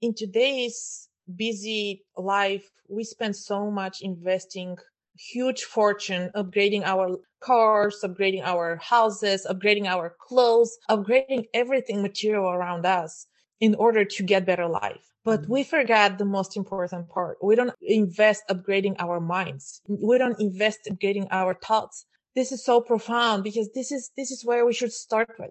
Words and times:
in 0.00 0.14
today's 0.14 1.08
busy 1.36 2.04
life, 2.16 2.68
we 2.88 3.04
spend 3.04 3.36
so 3.36 3.70
much 3.70 4.00
investing 4.02 4.76
huge 5.16 5.64
fortune 5.64 6.30
upgrading 6.34 6.82
our 6.84 7.18
cars, 7.40 8.00
upgrading 8.02 8.42
our 8.42 8.76
houses, 8.76 9.46
upgrading 9.48 9.86
our 9.86 10.14
clothes, 10.20 10.76
upgrading 10.88 11.44
everything 11.52 12.02
material 12.02 12.48
around 12.48 12.86
us 12.86 13.26
in 13.60 13.74
order 13.74 14.04
to 14.04 14.22
get 14.22 14.46
better 14.46 14.66
life. 14.66 15.12
But 15.24 15.42
mm-hmm. 15.42 15.52
we 15.52 15.64
forget 15.64 16.16
the 16.16 16.24
most 16.24 16.56
important 16.56 17.08
part. 17.10 17.36
We 17.42 17.54
don't 17.54 17.74
invest 17.82 18.44
upgrading 18.50 18.96
our 18.98 19.20
minds. 19.20 19.82
We 19.86 20.16
don't 20.16 20.40
invest 20.40 20.80
upgrading 20.90 21.28
our 21.30 21.54
thoughts. 21.54 22.06
This 22.34 22.52
is 22.52 22.64
so 22.64 22.80
profound 22.80 23.44
because 23.44 23.70
this 23.74 23.92
is, 23.92 24.10
this 24.16 24.30
is 24.30 24.44
where 24.44 24.64
we 24.64 24.72
should 24.72 24.92
start 24.92 25.34
with. 25.38 25.50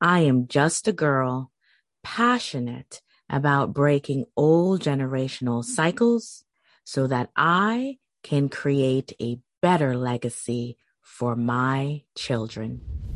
I 0.00 0.20
am 0.20 0.46
just 0.46 0.88
a 0.88 0.92
girl 0.92 1.52
passionate 2.02 3.02
about 3.30 3.72
breaking 3.72 4.26
old 4.36 4.82
generational 4.82 5.64
cycles 5.64 6.44
so 6.84 7.06
that 7.06 7.30
I 7.36 7.98
can 8.22 8.48
create 8.48 9.12
a 9.20 9.38
better 9.62 9.96
legacy 9.96 10.76
for 11.00 11.36
my 11.36 12.02
children. 12.16 13.09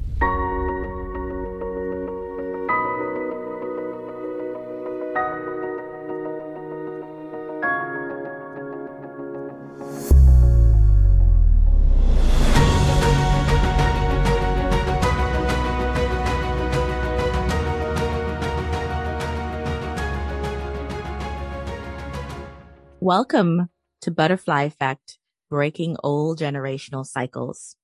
Welcome 23.04 23.68
to 24.00 24.10
Butterfly 24.10 24.62
Effect, 24.62 25.18
Breaking 25.50 25.98
Old 26.02 26.38
Generational 26.38 27.04
Cycles. 27.04 27.76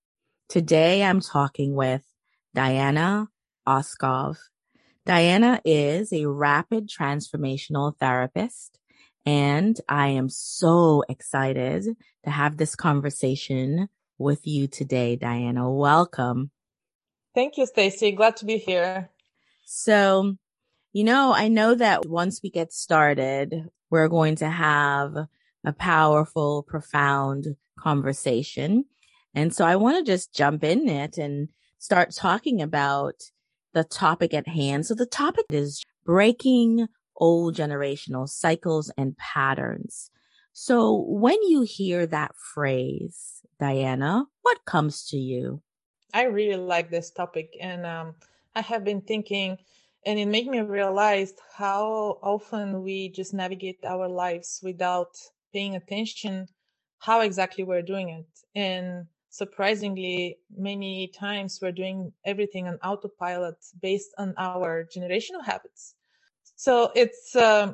Today 0.49 1.03
I'm 1.05 1.21
talking 1.21 1.75
with 1.75 2.01
Diana 2.55 3.29
Oskov. 3.69 4.39
Diana 5.05 5.61
is 5.63 6.11
a 6.15 6.25
rapid 6.25 6.89
transformational 6.89 7.95
therapist 7.99 8.79
and 9.27 9.79
I 9.91 10.07
am 10.07 10.31
so 10.31 11.05
excited 11.07 11.85
to 12.25 12.31
have 12.31 12.57
this 12.57 12.75
conversation 12.75 13.91
with 14.17 14.47
you 14.47 14.69
today, 14.69 15.17
Diana. 15.17 15.71
Welcome. 15.71 16.51
Thank 17.35 17.59
you, 17.59 17.67
Stacy. 17.67 18.13
Glad 18.13 18.37
to 18.37 18.47
be 18.47 18.57
here. 18.57 19.11
So, 19.67 20.39
you 20.95 21.05
know, 21.05 21.35
I 21.35 21.49
know 21.49 21.75
that 21.75 22.07
once 22.07 22.41
we 22.43 22.49
get 22.49 22.73
started, 22.73 23.69
we're 23.91 24.09
going 24.09 24.37
to 24.37 24.49
have 24.49 25.15
a 25.65 25.73
powerful, 25.73 26.63
profound 26.63 27.57
conversation. 27.79 28.85
And 29.35 29.55
so 29.55 29.65
I 29.65 29.77
want 29.77 29.99
to 29.99 30.11
just 30.11 30.35
jump 30.35 30.65
in 30.65 30.89
it 30.89 31.19
and 31.19 31.49
start 31.79 32.13
talking 32.13 32.63
about 32.63 33.15
the 33.73 33.85
topic 33.85 34.35
at 34.35 34.49
hand. 34.49 34.87
So 34.87 34.95
the 34.95 35.07
topic 35.07 35.47
is 35.51 35.83
breaking 36.05 36.87
old 37.17 37.55
generational 37.55 38.29
cycles 38.29 38.91
and 38.97 39.17
patterns. 39.17 40.11
So 40.53 41.05
when 41.09 41.41
you 41.43 41.63
hear 41.63 42.07
that 42.07 42.35
phrase, 42.37 43.43
Diana, 43.59 44.27
what 44.43 44.65
comes 44.65 45.07
to 45.09 45.17
you? 45.17 45.63
I 46.13 46.25
really 46.25 46.57
like 46.57 46.91
this 46.91 47.11
topic 47.11 47.57
and 47.61 47.87
um, 47.87 48.15
I 48.57 48.63
have 48.63 48.85
been 48.85 49.01
thinking 49.01 49.59
and 50.07 50.19
it 50.19 50.27
made 50.27 50.47
me 50.47 50.61
realize 50.61 51.35
how 51.57 52.19
often 52.23 52.83
we 52.83 53.11
just 53.11 53.35
navigate 53.35 53.79
our 53.85 54.09
lives 54.09 54.61
without 54.63 55.11
paying 55.53 55.77
attention 55.77 56.49
how 57.01 57.21
exactly 57.21 57.65
we're 57.65 57.83
doing 57.83 58.11
it. 58.11 58.27
And 58.55 59.07
surprisingly 59.31 60.39
many 60.57 61.09
times 61.09 61.59
we're 61.61 61.73
doing 61.73 62.13
everything 62.25 62.69
on 62.69 62.75
autopilot 62.85 63.57
based 63.81 64.11
on 64.19 64.35
our 64.37 64.87
generational 64.95 65.45
habits. 65.45 65.95
So 66.57 66.93
it's 66.95 67.35
uh, 67.35 67.73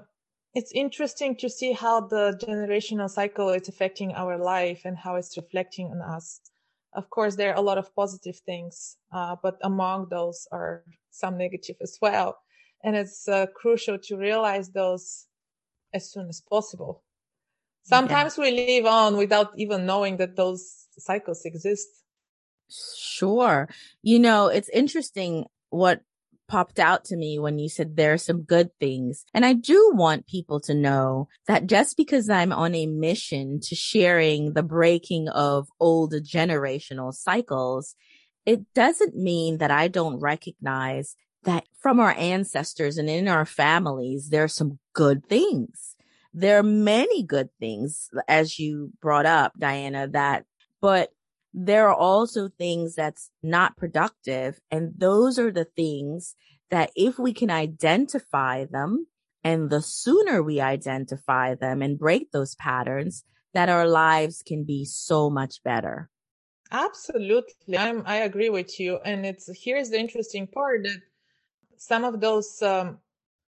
it's 0.54 0.72
interesting 0.72 1.37
to 1.37 1.50
see 1.50 1.72
how 1.72 2.00
the 2.00 2.38
generational 2.47 3.10
cycle 3.10 3.50
is 3.50 3.69
affecting 3.69 4.12
our 4.14 4.38
life 4.38 4.82
and 4.84 4.97
how 4.97 5.16
it's 5.16 5.37
reflecting 5.37 5.88
on 5.88 6.00
us 6.00 6.41
of 6.96 7.10
course, 7.10 7.36
there 7.36 7.52
are 7.52 7.56
a 7.56 7.60
lot 7.60 7.78
of 7.78 7.94
positive 7.94 8.38
things, 8.38 8.96
uh, 9.12 9.36
but 9.42 9.58
among 9.62 10.08
those 10.10 10.48
are 10.50 10.82
some 11.10 11.36
negative 11.36 11.76
as 11.82 11.98
well. 12.00 12.38
And 12.82 12.96
it's 12.96 13.28
uh, 13.28 13.46
crucial 13.54 13.98
to 13.98 14.16
realize 14.16 14.70
those 14.70 15.26
as 15.92 16.10
soon 16.10 16.28
as 16.28 16.40
possible. 16.40 17.02
Sometimes 17.84 18.36
yeah. 18.36 18.44
we 18.44 18.50
live 18.50 18.86
on 18.86 19.16
without 19.16 19.52
even 19.56 19.86
knowing 19.86 20.16
that 20.16 20.36
those 20.36 20.86
cycles 20.98 21.42
exist. 21.44 21.88
Sure. 22.98 23.68
You 24.02 24.18
know, 24.18 24.48
it's 24.48 24.68
interesting 24.70 25.44
what 25.70 26.00
popped 26.48 26.78
out 26.78 27.04
to 27.06 27.16
me 27.16 27.38
when 27.38 27.58
you 27.58 27.68
said 27.68 27.96
there 27.96 28.12
are 28.12 28.18
some 28.18 28.42
good 28.42 28.70
things. 28.78 29.24
And 29.34 29.44
I 29.44 29.52
do 29.52 29.92
want 29.94 30.26
people 30.26 30.60
to 30.60 30.74
know 30.74 31.28
that 31.46 31.66
just 31.66 31.96
because 31.96 32.30
I'm 32.30 32.52
on 32.52 32.74
a 32.74 32.86
mission 32.86 33.60
to 33.64 33.74
sharing 33.74 34.52
the 34.52 34.62
breaking 34.62 35.28
of 35.28 35.68
old 35.80 36.14
generational 36.14 37.12
cycles, 37.12 37.94
it 38.44 38.62
doesn't 38.74 39.16
mean 39.16 39.58
that 39.58 39.70
I 39.70 39.88
don't 39.88 40.20
recognize 40.20 41.16
that 41.42 41.64
from 41.78 42.00
our 42.00 42.12
ancestors 42.12 42.98
and 42.98 43.08
in 43.08 43.28
our 43.28 43.44
families, 43.46 44.28
there 44.30 44.44
are 44.44 44.48
some 44.48 44.78
good 44.94 45.26
things. 45.26 45.94
There 46.34 46.58
are 46.58 46.62
many 46.62 47.22
good 47.22 47.48
things, 47.58 48.08
as 48.28 48.58
you 48.58 48.92
brought 49.00 49.26
up, 49.26 49.52
Diana, 49.58 50.08
that, 50.08 50.44
but 50.82 51.10
there 51.59 51.89
are 51.89 51.94
also 51.94 52.50
things 52.50 52.94
that's 52.94 53.31
not 53.43 53.78
productive. 53.78 54.61
And 54.71 54.93
those 54.99 55.39
are 55.39 55.50
the 55.50 55.65
things 55.65 56.37
that 56.71 56.91
if 56.94 57.19
we 57.19 57.33
can 57.33 57.50
identify 57.50 58.67
them 58.67 59.06
and 59.43 59.71
the 59.71 59.81
sooner 59.81 60.43
we 60.43 60.61
identify 60.61 61.55
them 61.55 61.81
and 61.81 61.99
break 61.99 62.31
those 62.31 62.55
patterns, 62.56 63.25
that 63.55 63.71
our 63.71 63.89
lives 63.89 64.43
can 64.47 64.65
be 64.65 64.84
so 64.84 65.31
much 65.31 65.62
better. 65.62 66.11
Absolutely. 66.71 67.78
I'm, 67.78 68.03
I 68.05 68.17
agree 68.17 68.50
with 68.50 68.78
you. 68.78 68.99
And 69.06 69.25
it's, 69.25 69.49
here's 69.59 69.88
the 69.88 69.99
interesting 69.99 70.47
part 70.47 70.83
that 70.83 71.00
some 71.78 72.05
of 72.05 72.21
those 72.21 72.61
um, 72.61 72.99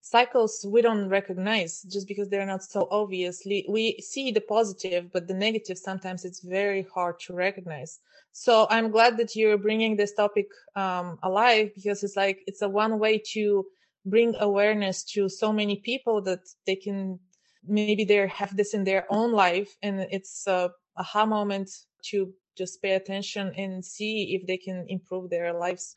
cycles 0.08 0.64
we 0.68 0.80
don't 0.82 1.08
recognize 1.08 1.82
just 1.82 2.06
because 2.06 2.28
they're 2.28 2.46
not 2.46 2.62
so 2.62 2.86
obviously 2.90 3.66
we 3.68 3.98
see 4.00 4.30
the 4.30 4.40
positive 4.40 5.10
but 5.12 5.26
the 5.26 5.34
negative 5.34 5.76
sometimes 5.76 6.24
it's 6.24 6.40
very 6.40 6.86
hard 6.94 7.18
to 7.18 7.32
recognize. 7.32 7.98
So 8.32 8.66
i'm 8.70 8.90
glad 8.90 9.16
that 9.16 9.34
you're 9.34 9.58
bringing 9.58 9.96
this 9.96 10.14
topic 10.14 10.48
um, 10.76 11.18
alive 11.22 11.70
because 11.74 12.04
it's 12.04 12.16
like 12.16 12.38
it's 12.46 12.62
a 12.62 12.68
one 12.68 12.98
way 12.98 13.20
to 13.34 13.66
bring 14.04 14.36
awareness 14.38 15.02
to 15.14 15.28
so 15.28 15.52
many 15.52 15.76
people 15.90 16.22
that 16.22 16.42
they 16.66 16.76
can 16.76 17.18
maybe 17.66 18.04
they 18.04 18.28
have 18.28 18.56
this 18.56 18.74
in 18.74 18.84
their 18.84 19.04
own 19.10 19.32
life 19.32 19.76
and 19.82 20.06
it's 20.16 20.46
a 20.46 20.70
aha 20.96 21.26
moment 21.26 21.68
to 22.10 22.32
just 22.56 22.80
pay 22.80 22.92
attention 22.92 23.52
and 23.56 23.84
see 23.84 24.36
if 24.36 24.46
they 24.46 24.56
can 24.56 24.86
improve 24.88 25.28
their 25.30 25.52
lives 25.52 25.96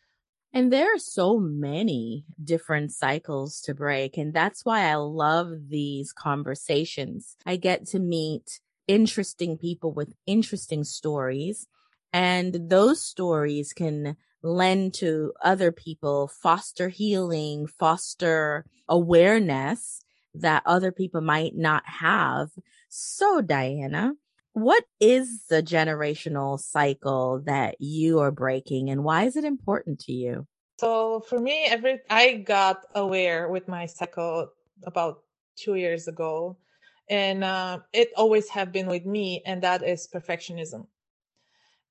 and 0.53 0.73
there 0.73 0.95
are 0.95 0.99
so 0.99 1.37
many 1.39 2.25
different 2.43 2.91
cycles 2.91 3.61
to 3.61 3.73
break. 3.73 4.17
And 4.17 4.33
that's 4.33 4.65
why 4.65 4.89
I 4.89 4.95
love 4.95 5.69
these 5.69 6.11
conversations. 6.11 7.35
I 7.45 7.55
get 7.55 7.85
to 7.87 7.99
meet 7.99 8.59
interesting 8.87 9.57
people 9.57 9.93
with 9.93 10.15
interesting 10.25 10.83
stories. 10.83 11.67
And 12.11 12.69
those 12.69 13.01
stories 13.03 13.73
can 13.73 14.17
lend 14.41 14.95
to 14.95 15.33
other 15.43 15.71
people, 15.71 16.27
foster 16.27 16.89
healing, 16.89 17.67
foster 17.67 18.66
awareness 18.87 20.01
that 20.33 20.63
other 20.66 20.91
people 20.91 21.21
might 21.21 21.55
not 21.55 21.84
have. 21.85 22.49
So, 22.87 23.41
Diana, 23.41 24.13
what 24.61 24.84
is 25.00 25.46
the 25.50 25.61
generational 25.61 26.59
cycle 26.59 27.41
that 27.46 27.76
you 27.79 28.20
are 28.20 28.32
breaking 28.32 28.90
and 28.90 29.03
why 29.03 29.23
is 29.23 29.35
it 29.35 29.44
important 29.44 30.00
to 30.02 30.11
you? 30.11 30.47
So 30.79 31.22
for 31.28 31.40
me, 31.40 31.66
every 31.66 32.00
I 32.09 32.35
got 32.35 32.85
aware 32.96 33.50
with 33.50 33.67
my 33.67 33.85
cycle 33.85 34.50
about 34.84 35.23
two 35.58 35.76
years 35.76 36.08
ago, 36.08 36.58
and 37.09 37.44
uh, 37.44 37.79
it 37.91 38.09
always 38.16 38.47
have 38.50 38.72
been 38.72 38.88
with 38.88 39.06
me, 39.06 39.44
and 39.46 39.61
that 39.61 39.84
is 39.84 40.08
perfectionism. 40.08 40.88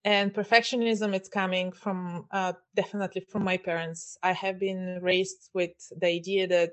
And 0.04 0.32
perfectionism, 0.32 1.14
it's 1.14 1.28
coming 1.28 1.70
from 1.70 2.26
uh, 2.30 2.54
definitely 2.74 3.26
from 3.30 3.44
my 3.44 3.58
parents. 3.58 4.16
I 4.22 4.32
have 4.32 4.58
been 4.58 5.00
raised 5.02 5.50
with 5.52 5.72
the 6.00 6.06
idea 6.06 6.46
that 6.46 6.70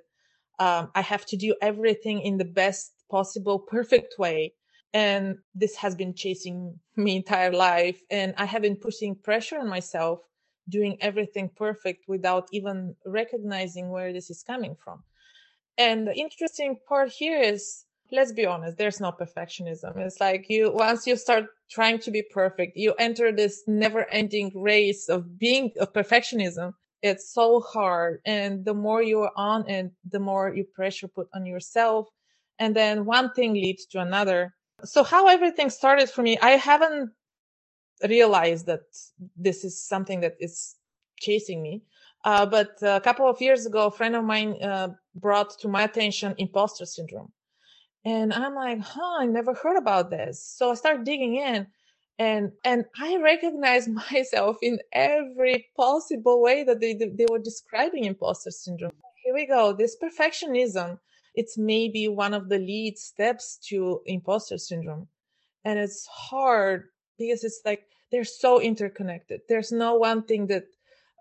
um, 0.60 0.92
I 0.96 1.02
have 1.02 1.26
to 1.26 1.36
do 1.36 1.54
everything 1.62 2.22
in 2.22 2.38
the 2.38 2.46
best 2.46 2.94
possible, 3.12 3.60
perfect 3.60 4.16
way 4.18 4.54
and 4.96 5.38
this 5.54 5.76
has 5.76 5.94
been 5.94 6.14
chasing 6.14 6.80
me 6.96 7.18
entire 7.18 7.52
life. 7.52 8.02
And 8.10 8.34
I 8.38 8.46
have 8.46 8.62
been 8.62 8.78
pushing 8.78 9.14
pressure 9.14 9.60
on 9.60 9.68
myself, 9.68 10.22
doing 10.70 10.98
everything 11.02 11.50
perfect 11.56 12.06
without 12.08 12.48
even 12.54 12.96
recognizing 13.06 13.90
where 13.90 14.14
this 14.14 14.30
is 14.30 14.42
coming 14.42 14.76
from. 14.82 15.04
And 15.78 16.08
the 16.08 16.16
interesting 16.16 16.80
part 16.88 17.10
here 17.10 17.42
is, 17.42 17.84
let's 18.10 18.32
be 18.32 18.46
honest, 18.46 18.78
there's 18.78 19.02
no 19.02 19.12
perfectionism. 19.12 19.98
It's 19.98 20.22
like 20.22 20.46
you, 20.48 20.72
once 20.72 21.06
you 21.06 21.18
start 21.18 21.48
trying 21.70 22.00
to 22.00 22.12
be 22.12 22.24
perfect, 22.34 22.78
you 22.78 22.94
enter 22.98 23.34
this 23.34 23.64
never 23.68 24.10
ending 24.10 24.54
race 24.56 25.10
of 25.10 25.38
being 25.38 25.72
of 25.78 25.92
perfectionism. 25.92 26.72
It's 27.02 27.34
so 27.34 27.60
hard. 27.60 28.22
And 28.26 28.64
the 28.64 28.74
more 28.74 29.04
you're 29.04 29.32
on 29.36 29.70
it, 29.70 29.92
the 30.10 30.20
more 30.20 30.56
you 30.56 30.64
pressure 30.64 31.10
put 31.10 31.28
on 31.34 31.46
yourself. 31.46 32.08
And 32.60 32.74
then 32.74 33.04
one 33.04 33.34
thing 33.34 33.54
leads 33.54 33.86
to 33.88 34.00
another. 34.00 34.54
So 34.84 35.04
how 35.04 35.28
everything 35.28 35.70
started 35.70 36.10
for 36.10 36.22
me, 36.22 36.38
I 36.42 36.52
haven't 36.52 37.12
realized 38.08 38.66
that 38.66 38.82
this 39.38 39.64
is 39.64 39.82
something 39.82 40.20
that 40.22 40.36
is 40.40 40.76
chasing 41.20 41.62
me. 41.62 41.84
Uh, 42.24 42.46
but 42.46 42.78
a 42.82 43.00
couple 43.02 43.30
of 43.30 43.40
years 43.40 43.66
ago, 43.66 43.88
a 43.88 43.92
friend 43.92 44.16
of 44.16 44.24
mine 44.24 44.62
uh, 44.62 44.90
brought 45.16 45.58
to 45.60 45.68
my 45.68 45.84
attention 45.84 46.36
imposter 46.38 46.86
syndrome. 46.86 47.32
And 48.04 48.34
I'm 48.34 48.56
like, 48.56 48.82
huh, 48.82 49.20
I 49.20 49.26
never 49.26 49.54
heard 49.54 49.78
about 49.78 50.10
this. 50.10 50.44
So 50.44 50.72
I 50.72 50.76
start 50.76 51.06
digging 51.06 51.36
in 51.36 51.68
and, 52.20 52.52
and 52.64 52.86
I 53.00 53.18
recognize 53.18 53.88
myself 54.12 54.58
in 54.62 54.80
every 54.94 55.68
possible 55.76 56.42
way 56.42 56.64
that 56.64 56.80
they, 56.80 56.94
they 56.94 57.26
were 57.30 57.40
describing 57.40 58.06
imposter 58.06 58.52
syndrome. 58.52 58.92
Here 59.24 59.34
we 59.34 59.48
go. 59.48 59.74
This 59.74 59.98
perfectionism, 59.98 61.00
it's 61.36 61.58
maybe 61.58 62.08
one 62.08 62.34
of 62.34 62.50
the 62.50 62.60
lead 62.60 62.98
steps 62.98 63.58
to 63.70 64.02
imposter 64.06 64.58
syndrome. 64.58 65.08
And 65.64 65.80
it's 65.80 66.06
hard 66.08 66.86
because 67.18 67.44
it's 67.44 67.62
like, 67.66 67.84
they're 68.12 68.24
so 68.24 68.62
interconnected. 68.62 69.42
There's 69.50 69.72
no 69.72 69.96
one 69.96 70.24
thing 70.24 70.48
that, 70.48 70.66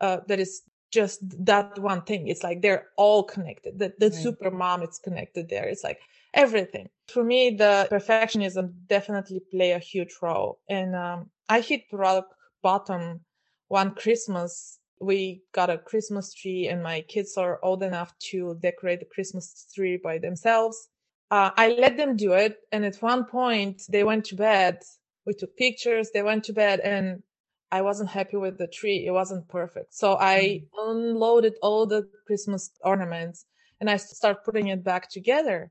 uh, 0.00 0.18
that 0.28 0.38
is 0.38 0.62
just 0.92 1.18
that 1.44 1.78
one 1.78 2.02
thing. 2.02 2.28
It's 2.28 2.44
like 2.44 2.62
they're 2.62 2.86
all 2.96 3.24
connected. 3.24 3.78
The, 3.78 3.92
the 3.98 4.06
right. 4.06 4.14
super 4.14 4.50
mom 4.50 4.82
is 4.82 5.00
connected 5.02 5.48
there. 5.48 5.64
It's 5.64 5.82
like 5.82 5.98
everything. 6.34 6.88
For 7.08 7.24
me, 7.24 7.50
the 7.50 7.88
perfectionism 7.90 8.72
definitely 8.86 9.40
play 9.50 9.72
a 9.72 9.78
huge 9.78 10.14
role. 10.22 10.60
And 10.68 10.94
um, 10.94 11.30
I 11.48 11.60
hit 11.60 11.82
rock 11.92 12.26
bottom 12.62 13.20
one 13.68 13.94
Christmas. 13.94 14.78
We 15.04 15.42
got 15.52 15.70
a 15.70 15.78
Christmas 15.78 16.32
tree 16.32 16.68
and 16.68 16.82
my 16.82 17.02
kids 17.02 17.36
are 17.36 17.60
old 17.62 17.82
enough 17.82 18.12
to 18.30 18.58
decorate 18.60 19.00
the 19.00 19.06
Christmas 19.14 19.66
tree 19.74 20.00
by 20.02 20.18
themselves. 20.18 20.88
Uh, 21.30 21.50
I 21.56 21.68
let 21.78 21.96
them 21.96 22.16
do 22.16 22.32
it. 22.32 22.56
And 22.72 22.84
at 22.84 22.96
one 22.96 23.24
point 23.24 23.82
they 23.88 24.04
went 24.04 24.24
to 24.26 24.36
bed. 24.36 24.78
We 25.26 25.34
took 25.34 25.56
pictures. 25.56 26.10
They 26.12 26.22
went 26.22 26.44
to 26.44 26.52
bed 26.52 26.80
and 26.80 27.22
I 27.70 27.82
wasn't 27.82 28.10
happy 28.10 28.36
with 28.36 28.56
the 28.56 28.66
tree. 28.66 29.04
It 29.06 29.10
wasn't 29.10 29.48
perfect. 29.48 29.94
So 29.94 30.16
I 30.18 30.62
mm. 30.62 30.66
unloaded 30.78 31.54
all 31.60 31.86
the 31.86 32.08
Christmas 32.26 32.70
ornaments 32.82 33.46
and 33.80 33.90
I 33.90 33.96
start 33.96 34.44
putting 34.44 34.68
it 34.68 34.84
back 34.84 35.10
together. 35.10 35.70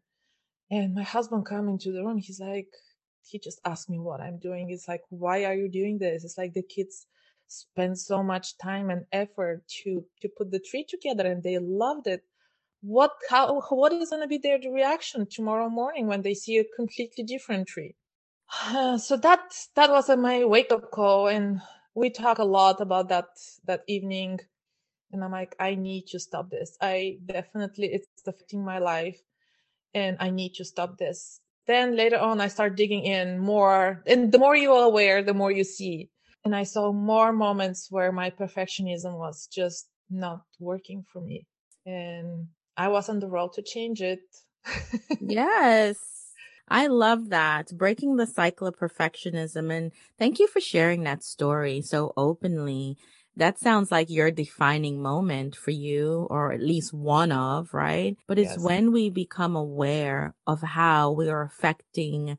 And 0.70 0.94
my 0.94 1.04
husband 1.04 1.46
come 1.46 1.70
into 1.70 1.92
the 1.92 2.04
room. 2.04 2.18
He's 2.18 2.40
like, 2.40 2.68
he 3.24 3.40
just 3.40 3.62
asked 3.66 3.90
me 3.90 4.00
what 4.00 4.22
I'm 4.22 4.38
doing. 4.38 4.70
It's 4.70 4.88
like, 4.88 5.02
why 5.10 5.46
are 5.46 5.54
you 5.54 5.70
doing 5.70 5.98
this? 5.98 6.24
It's 6.24 6.38
like 6.38 6.54
the 6.54 6.64
kids 6.64 7.08
spend 7.48 8.00
so 8.00 8.24
much 8.24 8.58
time 8.58 8.90
and 8.90 9.06
effort 9.12 9.64
to, 9.84 10.04
to 10.22 10.30
put 10.38 10.52
the 10.52 10.60
tree 10.60 10.86
together 10.88 11.26
and 11.26 11.44
they 11.44 11.58
loved 11.58 12.08
it. 12.08 12.24
What, 12.82 13.12
how, 13.30 13.62
what 13.70 13.94
is 13.94 14.10
going 14.10 14.22
to 14.22 14.28
be 14.28 14.38
their 14.38 14.60
reaction 14.60 15.28
tomorrow 15.30 15.70
morning 15.70 16.08
when 16.08 16.22
they 16.22 16.34
see 16.34 16.58
a 16.58 16.66
completely 16.76 17.24
different 17.24 17.68
tree? 17.68 17.96
so 18.98 19.18
that, 19.18 19.40
that 19.76 19.90
was 19.90 20.10
my 20.10 20.44
wake 20.44 20.72
up 20.72 20.92
call. 20.92 21.28
And 21.28 21.62
we 21.96 22.10
talk 22.10 22.40
a 22.40 22.44
lot 22.44 22.82
about 22.82 23.10
that 23.10 23.28
that 23.66 23.84
evening 23.88 24.40
and 25.12 25.24
i'm 25.24 25.32
like 25.32 25.56
i 25.60 25.76
need 25.76 26.06
to 26.08 26.20
stop 26.20 26.50
this 26.50 26.78
i 26.82 27.18
definitely 27.26 27.88
it's 27.88 28.08
affecting 28.28 28.64
my 28.64 28.80
life 28.80 29.22
and 29.94 30.18
i 30.20 30.30
need 30.30 30.54
to 30.54 30.66
stop 30.66 30.98
this 30.98 31.40
then 31.68 31.96
later 31.96 32.18
on 32.18 32.42
i 32.42 32.48
start 32.48 32.76
digging 32.76 33.04
in 33.04 33.40
more 33.40 34.02
and 34.08 34.32
the 34.32 34.40
more 34.40 34.56
you're 34.56 34.84
aware 34.84 35.22
the 35.22 35.34
more 35.34 35.52
you 35.52 35.64
see 35.64 36.10
and 36.46 36.56
i 36.56 36.64
saw 36.64 36.92
more 36.92 37.32
moments 37.32 37.88
where 37.90 38.12
my 38.12 38.30
perfectionism 38.30 39.18
was 39.18 39.48
just 39.48 39.88
not 40.10 40.42
working 40.60 41.04
for 41.12 41.22
me 41.22 41.46
and 41.86 42.48
i 42.78 42.88
was 42.88 43.10
on 43.10 43.20
the 43.20 43.28
road 43.28 43.54
to 43.54 43.62
change 43.62 44.02
it 44.02 44.22
yes 45.20 45.98
I 46.68 46.88
love 46.88 47.30
that. 47.30 47.78
Breaking 47.78 48.16
the 48.16 48.26
cycle 48.26 48.68
of 48.68 48.78
perfectionism. 48.78 49.72
And 49.72 49.92
thank 50.18 50.40
you 50.40 50.48
for 50.48 50.60
sharing 50.60 51.04
that 51.04 51.24
story 51.24 51.82
so 51.82 52.14
openly. 52.16 52.98
That 53.36 53.60
sounds 53.60 53.92
like 53.92 54.10
your 54.10 54.32
defining 54.32 55.02
moment 55.02 55.56
for 55.56 55.72
you, 55.72 56.28
or 56.30 56.54
at 56.54 56.62
least 56.62 56.94
one 56.94 57.32
of, 57.32 57.74
right? 57.74 58.16
But 58.28 58.38
it's 58.38 58.52
yes. 58.52 58.64
when 58.64 58.92
we 58.92 59.10
become 59.10 59.56
aware 59.56 60.36
of 60.46 60.62
how 60.62 61.12
we 61.12 61.30
are 61.30 61.42
affecting 61.42 62.38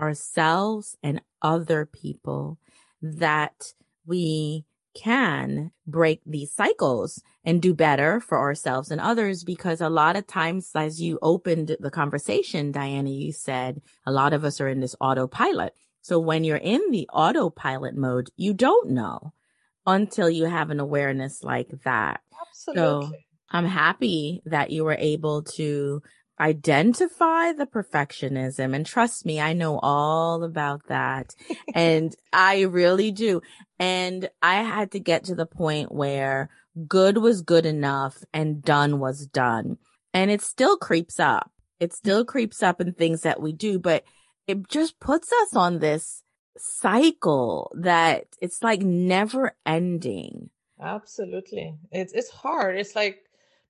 ourselves 0.00 0.96
and 1.02 1.20
other 1.42 1.84
people 1.84 2.58
that 3.02 3.72
we 4.06 4.64
can 4.96 5.70
break 5.86 6.22
these 6.24 6.52
cycles 6.52 7.22
and 7.44 7.60
do 7.60 7.74
better 7.74 8.18
for 8.18 8.38
ourselves 8.38 8.90
and 8.90 9.00
others 9.00 9.44
because 9.44 9.80
a 9.80 9.90
lot 9.90 10.16
of 10.16 10.26
times 10.26 10.70
as 10.74 11.00
you 11.02 11.18
opened 11.20 11.76
the 11.80 11.90
conversation 11.90 12.72
diana 12.72 13.10
you 13.10 13.30
said 13.30 13.82
a 14.06 14.10
lot 14.10 14.32
of 14.32 14.42
us 14.44 14.60
are 14.60 14.68
in 14.68 14.80
this 14.80 14.96
autopilot. 15.00 15.74
So 16.00 16.18
when 16.18 16.44
you're 16.44 16.56
in 16.56 16.90
the 16.90 17.08
autopilot 17.12 17.94
mode 17.94 18.30
you 18.36 18.54
don't 18.54 18.90
know 18.90 19.34
until 19.86 20.30
you 20.30 20.46
have 20.46 20.70
an 20.70 20.80
awareness 20.80 21.44
like 21.44 21.68
that. 21.84 22.20
Absolutely. 22.48 22.82
So 22.82 23.12
i'm 23.50 23.66
happy 23.66 24.42
that 24.46 24.70
you 24.70 24.82
were 24.82 24.96
able 24.98 25.42
to 25.42 26.02
identify 26.38 27.52
the 27.52 27.66
perfectionism 27.66 28.74
and 28.74 28.84
trust 28.84 29.24
me 29.24 29.40
i 29.40 29.52
know 29.52 29.78
all 29.78 30.44
about 30.44 30.86
that. 30.88 31.34
And 31.74 32.14
i 32.32 32.62
really 32.62 33.10
do. 33.10 33.40
And 33.78 34.28
i 34.42 34.62
had 34.62 34.92
to 34.92 35.00
get 35.00 35.24
to 35.24 35.34
the 35.34 35.46
point 35.46 35.92
where 35.92 36.50
good 36.86 37.18
was 37.18 37.42
good 37.42 37.66
enough 37.66 38.22
and 38.32 38.62
done 38.62 38.98
was 38.98 39.26
done. 39.26 39.78
And 40.12 40.30
it 40.30 40.42
still 40.42 40.76
creeps 40.76 41.20
up. 41.20 41.50
It 41.80 41.92
still 41.92 42.24
creeps 42.24 42.62
up 42.62 42.80
in 42.80 42.92
things 42.92 43.22
that 43.22 43.40
we 43.40 43.52
do 43.52 43.78
but 43.78 44.04
it 44.46 44.68
just 44.68 45.00
puts 45.00 45.32
us 45.42 45.56
on 45.56 45.78
this 45.78 46.22
cycle 46.58 47.70
that 47.76 48.24
it's 48.40 48.62
like 48.62 48.80
never 48.80 49.56
ending. 49.64 50.50
Absolutely. 50.80 51.74
It's 51.90 52.12
it's 52.12 52.30
hard. 52.30 52.76
It's 52.76 52.94
like 52.94 53.18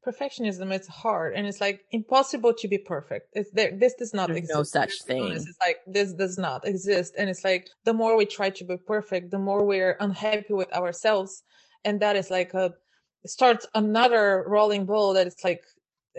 perfectionism 0.06 0.72
it's 0.72 0.86
hard 0.88 1.34
and 1.34 1.46
it's 1.46 1.60
like 1.60 1.80
impossible 1.90 2.52
to 2.54 2.68
be 2.68 2.78
perfect. 2.78 3.26
It's 3.32 3.50
there 3.52 3.72
this 3.76 3.94
does 3.94 4.14
not 4.14 4.28
There's 4.28 4.38
exist. 4.38 4.56
no 4.56 4.62
such 4.62 5.02
thing. 5.02 5.32
it's 5.32 5.58
like 5.66 5.78
this 5.86 6.12
does 6.12 6.38
not 6.38 6.66
exist. 6.66 7.14
And 7.18 7.28
it's 7.28 7.44
like 7.44 7.68
the 7.84 7.92
more 7.92 8.16
we 8.16 8.26
try 8.26 8.50
to 8.50 8.64
be 8.64 8.76
perfect 8.76 9.30
the 9.30 9.38
more 9.38 9.64
we're 9.64 9.96
unhappy 10.00 10.54
with 10.54 10.72
ourselves. 10.72 11.42
And 11.84 12.00
that 12.00 12.16
is 12.16 12.30
like 12.30 12.54
a 12.54 12.72
starts 13.26 13.66
another 13.74 14.44
rolling 14.46 14.86
ball 14.86 15.12
that 15.14 15.26
is 15.26 15.36
like 15.42 15.62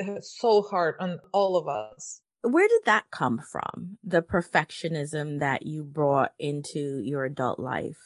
uh, 0.01 0.19
so 0.21 0.61
hard 0.61 0.95
on 0.99 1.19
all 1.33 1.55
of 1.55 1.67
us. 1.67 2.21
Where 2.41 2.67
did 2.67 2.81
that 2.85 3.05
come 3.11 3.39
from? 3.51 3.97
The 4.03 4.21
perfectionism 4.21 5.39
that 5.39 5.65
you 5.65 5.83
brought 5.83 6.33
into 6.39 7.01
your 7.03 7.25
adult 7.25 7.59
life? 7.59 7.97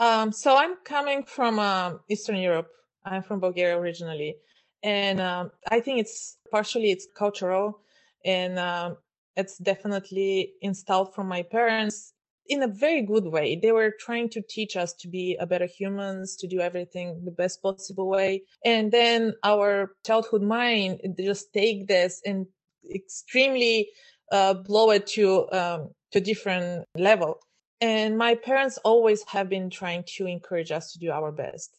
Um 0.00 0.32
so 0.32 0.56
i'm 0.56 0.76
coming 0.84 1.22
from 1.24 1.58
um 1.58 2.00
eastern 2.08 2.36
europe. 2.36 2.68
I'm 3.04 3.22
from 3.22 3.38
bulgaria 3.40 3.78
originally 3.78 4.36
and 4.82 5.20
um, 5.20 5.50
I 5.70 5.80
think 5.80 6.00
it's 6.00 6.36
partially 6.50 6.90
it's 6.90 7.06
cultural, 7.16 7.80
and 8.24 8.58
um, 8.58 8.96
it's 9.36 9.58
definitely 9.58 10.52
installed 10.62 11.14
from 11.14 11.28
my 11.28 11.42
parents 11.42 12.12
in 12.48 12.62
a 12.62 12.68
very 12.68 13.02
good 13.02 13.26
way. 13.26 13.56
They 13.56 13.72
were 13.72 13.92
trying 13.98 14.28
to 14.30 14.42
teach 14.42 14.76
us 14.76 14.92
to 14.94 15.08
be 15.08 15.36
a 15.40 15.46
better 15.46 15.66
humans, 15.66 16.36
to 16.36 16.46
do 16.46 16.60
everything 16.60 17.22
the 17.24 17.30
best 17.30 17.62
possible 17.62 18.08
way, 18.08 18.42
and 18.64 18.92
then 18.92 19.34
our 19.42 19.92
childhood 20.06 20.42
mind 20.42 21.00
just 21.18 21.52
take 21.52 21.88
this 21.88 22.22
and 22.24 22.46
extremely 22.94 23.88
uh, 24.32 24.54
blow 24.54 24.90
it 24.90 25.06
to 25.08 25.50
um, 25.52 25.90
to 26.12 26.20
different 26.20 26.84
level. 26.96 27.40
And 27.80 28.16
my 28.16 28.34
parents 28.34 28.78
always 28.84 29.22
have 29.24 29.50
been 29.50 29.68
trying 29.68 30.04
to 30.16 30.26
encourage 30.26 30.70
us 30.72 30.92
to 30.92 30.98
do 30.98 31.10
our 31.10 31.30
best 31.30 31.76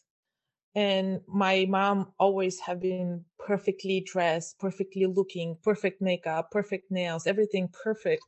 and 0.78 1.22
my 1.28 1.66
mom 1.68 2.14
always 2.20 2.60
have 2.60 2.80
been 2.80 3.26
perfectly 3.40 4.00
dressed 4.02 4.60
perfectly 4.60 5.08
looking 5.08 5.58
perfect 5.64 6.00
makeup 6.04 6.52
perfect 6.52 6.92
nails 6.92 7.26
everything 7.26 7.68
perfect. 7.84 8.22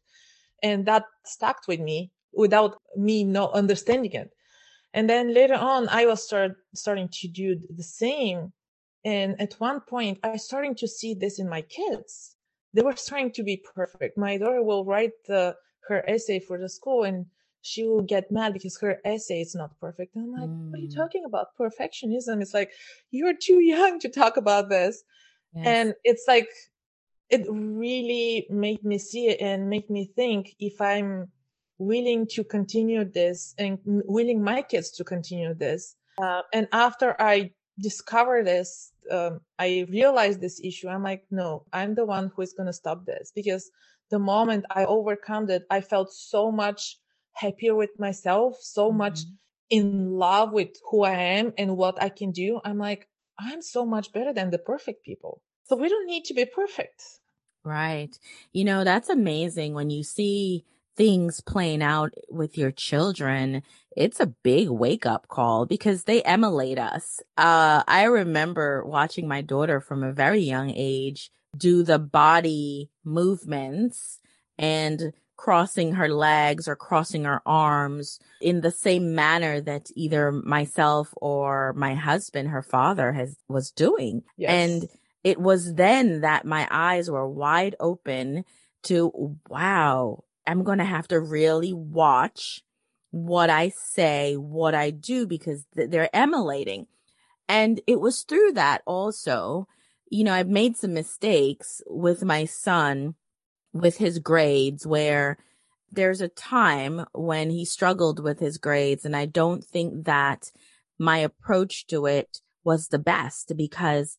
And 0.64 0.86
that 0.88 1.06
stuck 1.26 1.60
with 1.68 1.80
me 1.80 2.12
without 2.34 2.82
me 2.98 3.24
not 3.24 3.54
understanding 3.54 4.14
it. 4.14 4.32
And 4.96 5.08
then 5.08 5.34
later 5.34 5.54
on 5.54 5.88
i 5.90 6.08
was 6.08 6.26
start 6.26 6.54
starting 6.74 7.10
to 7.20 7.28
do 7.28 7.48
the 7.70 7.84
same. 7.84 8.52
And 9.06 9.40
at 9.40 9.54
one 9.60 9.82
point 9.82 10.18
i 10.24 10.36
starting 10.36 10.76
to 10.82 10.88
see 10.88 11.14
this 11.14 11.38
in 11.38 11.48
my 11.48 11.62
kids. 11.62 12.36
They 12.74 12.82
were 12.82 12.94
trying 12.94 13.32
to 13.34 13.44
be 13.44 13.64
perfect. 13.76 14.18
My 14.18 14.38
daughter 14.38 14.64
will 14.64 14.86
write 14.86 15.14
the, 15.28 15.56
her 15.88 16.04
essay 16.10 16.40
for 16.40 16.58
the 16.58 16.70
school 16.70 17.04
and 17.04 17.28
she 17.62 17.84
will 17.84 18.02
get 18.02 18.32
mad 18.32 18.54
because 18.54 18.80
her 18.80 19.00
essay 19.04 19.42
is 19.42 19.56
not 19.56 19.78
perfect. 19.80 20.16
And 20.16 20.26
I'm 20.26 20.42
like, 20.42 20.50
mm. 20.50 20.70
what 20.70 20.80
are 20.80 20.82
you 20.82 20.90
mm. 20.90 20.96
talking 20.96 21.26
about? 21.26 21.48
Perfectionism. 21.60 22.42
It's 22.42 22.54
like, 22.54 22.72
you're 23.12 23.36
too 23.36 23.60
young 23.60 24.00
to 24.00 24.10
talk 24.10 24.38
about 24.38 24.70
this. 24.70 25.04
Yes. 25.54 25.68
And 25.68 25.94
it's 26.04 26.26
like, 26.28 26.50
it 27.30 27.46
really 27.50 28.48
made 28.50 28.84
me 28.84 28.98
see 28.98 29.28
it 29.28 29.42
and 29.42 29.70
make 29.70 29.90
me 29.90 30.12
think 30.16 30.56
if 30.60 30.82
I'm 30.82 31.32
willing 31.78 32.28
to 32.28 32.44
continue 32.44 33.06
this 33.06 33.54
and 33.58 33.78
willing 33.84 34.44
my 34.44 34.62
kids 34.62 34.92
to 34.92 35.04
continue 35.04 35.54
this. 35.54 35.96
Uh, 36.22 36.42
and 36.54 36.68
after 36.72 37.16
I 37.22 37.52
discovered 37.80 38.48
this, 38.48 38.92
um, 39.12 39.42
I 39.58 39.86
realized 39.90 40.42
this 40.42 40.60
issue. 40.64 40.88
I'm 40.88 41.04
like, 41.04 41.26
no, 41.32 41.66
I'm 41.72 41.96
the 41.96 42.06
one 42.06 42.32
who 42.36 42.42
is 42.42 42.54
going 42.54 42.68
to 42.68 42.74
stop 42.74 43.06
this 43.06 43.32
because 43.34 43.72
the 44.10 44.20
moment 44.20 44.66
I 44.70 44.86
overcome 44.86 45.50
it, 45.50 45.66
I 45.70 45.82
felt 45.82 46.12
so 46.12 46.52
much 46.52 46.98
happier 47.40 47.76
with 47.76 48.00
myself, 48.00 48.58
so 48.62 48.90
mm-hmm. 48.90 48.98
much 48.98 49.20
in 49.70 50.12
love 50.12 50.52
with 50.52 50.70
who 50.90 51.04
I 51.04 51.14
am 51.14 51.54
and 51.58 51.78
what 51.78 52.02
I 52.02 52.10
can 52.10 52.32
do. 52.32 52.60
I'm 52.64 52.78
like, 52.78 53.08
I'm 53.40 53.62
so 53.62 53.86
much 53.86 54.12
better 54.12 54.34
than 54.34 54.50
the 54.50 54.58
perfect 54.58 55.06
people. 55.06 55.42
So 55.66 55.76
we 55.76 55.90
don't 55.90 56.08
need 56.08 56.26
to 56.26 56.34
be 56.34 56.46
perfect. 56.46 57.04
Right. 57.64 58.18
You 58.52 58.64
know, 58.64 58.84
that's 58.84 59.10
amazing 59.10 59.74
when 59.74 59.90
you 59.90 60.04
see 60.04 60.66
things 60.96 61.40
playing 61.40 61.82
out 61.82 62.14
with 62.30 62.58
your 62.58 62.72
children. 62.72 63.64
It's 63.96 64.20
a 64.20 64.34
big 64.44 64.70
wake 64.70 65.06
up 65.06 65.28
call 65.28 65.66
because 65.66 66.04
they 66.04 66.22
emulate 66.24 66.80
us. 66.80 67.22
Uh, 67.38 67.84
I 67.88 68.04
remember 68.04 68.84
watching 68.86 69.28
my 69.28 69.42
daughter 69.42 69.80
from 69.80 70.04
a 70.04 70.12
very 70.12 70.42
young 70.42 70.74
age 70.76 71.32
do 71.56 71.84
the 71.84 72.00
body 72.00 72.90
movements 73.04 74.20
and 74.58 75.14
crossing 75.40 75.94
her 75.94 76.10
legs 76.10 76.68
or 76.68 76.76
crossing 76.76 77.24
her 77.24 77.42
arms 77.46 78.20
in 78.42 78.60
the 78.60 78.72
same 78.72 79.16
manner 79.16 79.62
that 79.62 79.90
either 79.96 80.34
myself 80.34 81.14
or 81.22 81.72
my 81.78 81.96
husband, 81.96 82.50
her 82.50 82.62
father 82.62 83.14
has 83.14 83.38
was 83.48 83.72
doing. 83.72 84.22
Yes. 84.36 84.52
And 84.52 84.90
it 85.24 85.40
was 85.40 85.76
then 85.76 86.22
that 86.22 86.44
my 86.44 86.68
eyes 86.70 87.10
were 87.10 87.26
wide 87.26 87.78
open 87.80 88.44
to, 88.84 89.38
wow, 89.48 90.26
I'm 90.46 90.66
going 90.66 90.80
to 90.80 90.84
have 90.84 91.08
to 91.08 91.22
really 91.22 91.72
watch 91.72 92.62
what 93.12 93.50
I 93.50 93.70
say, 93.70 94.36
what 94.36 94.76
I 94.76 94.90
do, 94.90 95.26
because 95.26 95.66
they're 95.74 96.14
emulating. 96.14 96.88
And 97.48 97.80
it 97.88 98.02
was 98.02 98.24
through 98.24 98.52
that 98.54 98.82
also, 98.86 99.70
you 100.12 100.26
know, 100.26 100.34
I've 100.34 100.50
made 100.50 100.76
some 100.76 100.94
mistakes 100.94 101.82
with 101.88 102.26
my 102.26 102.44
son 102.44 103.16
with 103.80 103.98
his 103.98 104.20
grades 104.20 104.86
where 104.86 105.38
there's 105.92 106.22
a 106.22 106.28
time 106.28 107.06
when 107.14 107.50
he 107.50 107.66
struggled 107.66 108.22
with 108.22 108.40
his 108.40 108.58
grades. 108.58 109.06
And 109.06 109.16
I 109.16 109.26
don't 109.26 109.64
think 109.64 110.06
that 110.06 110.52
my 111.00 111.20
approach 111.20 111.88
to 111.88 112.06
it 112.06 112.40
was 112.64 112.90
the 112.90 113.00
best 113.00 113.54
because 113.56 114.18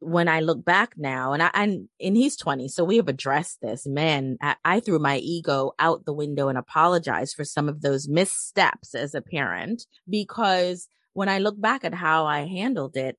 when 0.00 0.28
I 0.28 0.40
look 0.40 0.64
back 0.64 0.94
now, 0.96 1.32
and 1.32 1.42
I 1.42 1.50
and, 1.54 1.88
and 2.00 2.16
he's 2.16 2.36
20, 2.36 2.68
so 2.68 2.84
we 2.84 2.96
have 2.96 3.08
addressed 3.08 3.60
this. 3.60 3.86
Man, 3.86 4.36
I, 4.40 4.56
I 4.64 4.80
threw 4.80 4.98
my 4.98 5.18
ego 5.18 5.72
out 5.78 6.04
the 6.04 6.12
window 6.12 6.48
and 6.48 6.58
apologized 6.58 7.34
for 7.34 7.44
some 7.44 7.68
of 7.68 7.80
those 7.80 8.08
missteps 8.08 8.94
as 8.94 9.14
a 9.14 9.22
parent 9.22 9.86
because 10.08 10.88
when 11.14 11.28
I 11.28 11.38
look 11.38 11.60
back 11.60 11.84
at 11.84 11.94
how 11.94 12.26
I 12.26 12.46
handled 12.46 12.96
it, 12.96 13.16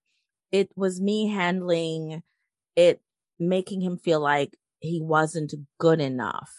it 0.52 0.70
was 0.76 1.02
me 1.02 1.28
handling 1.28 2.24
it, 2.76 3.02
making 3.40 3.82
him 3.82 3.98
feel 3.98 4.22
like 4.22 4.56
he 4.80 5.02
wasn't 5.02 5.54
good 5.78 6.00
enough. 6.00 6.52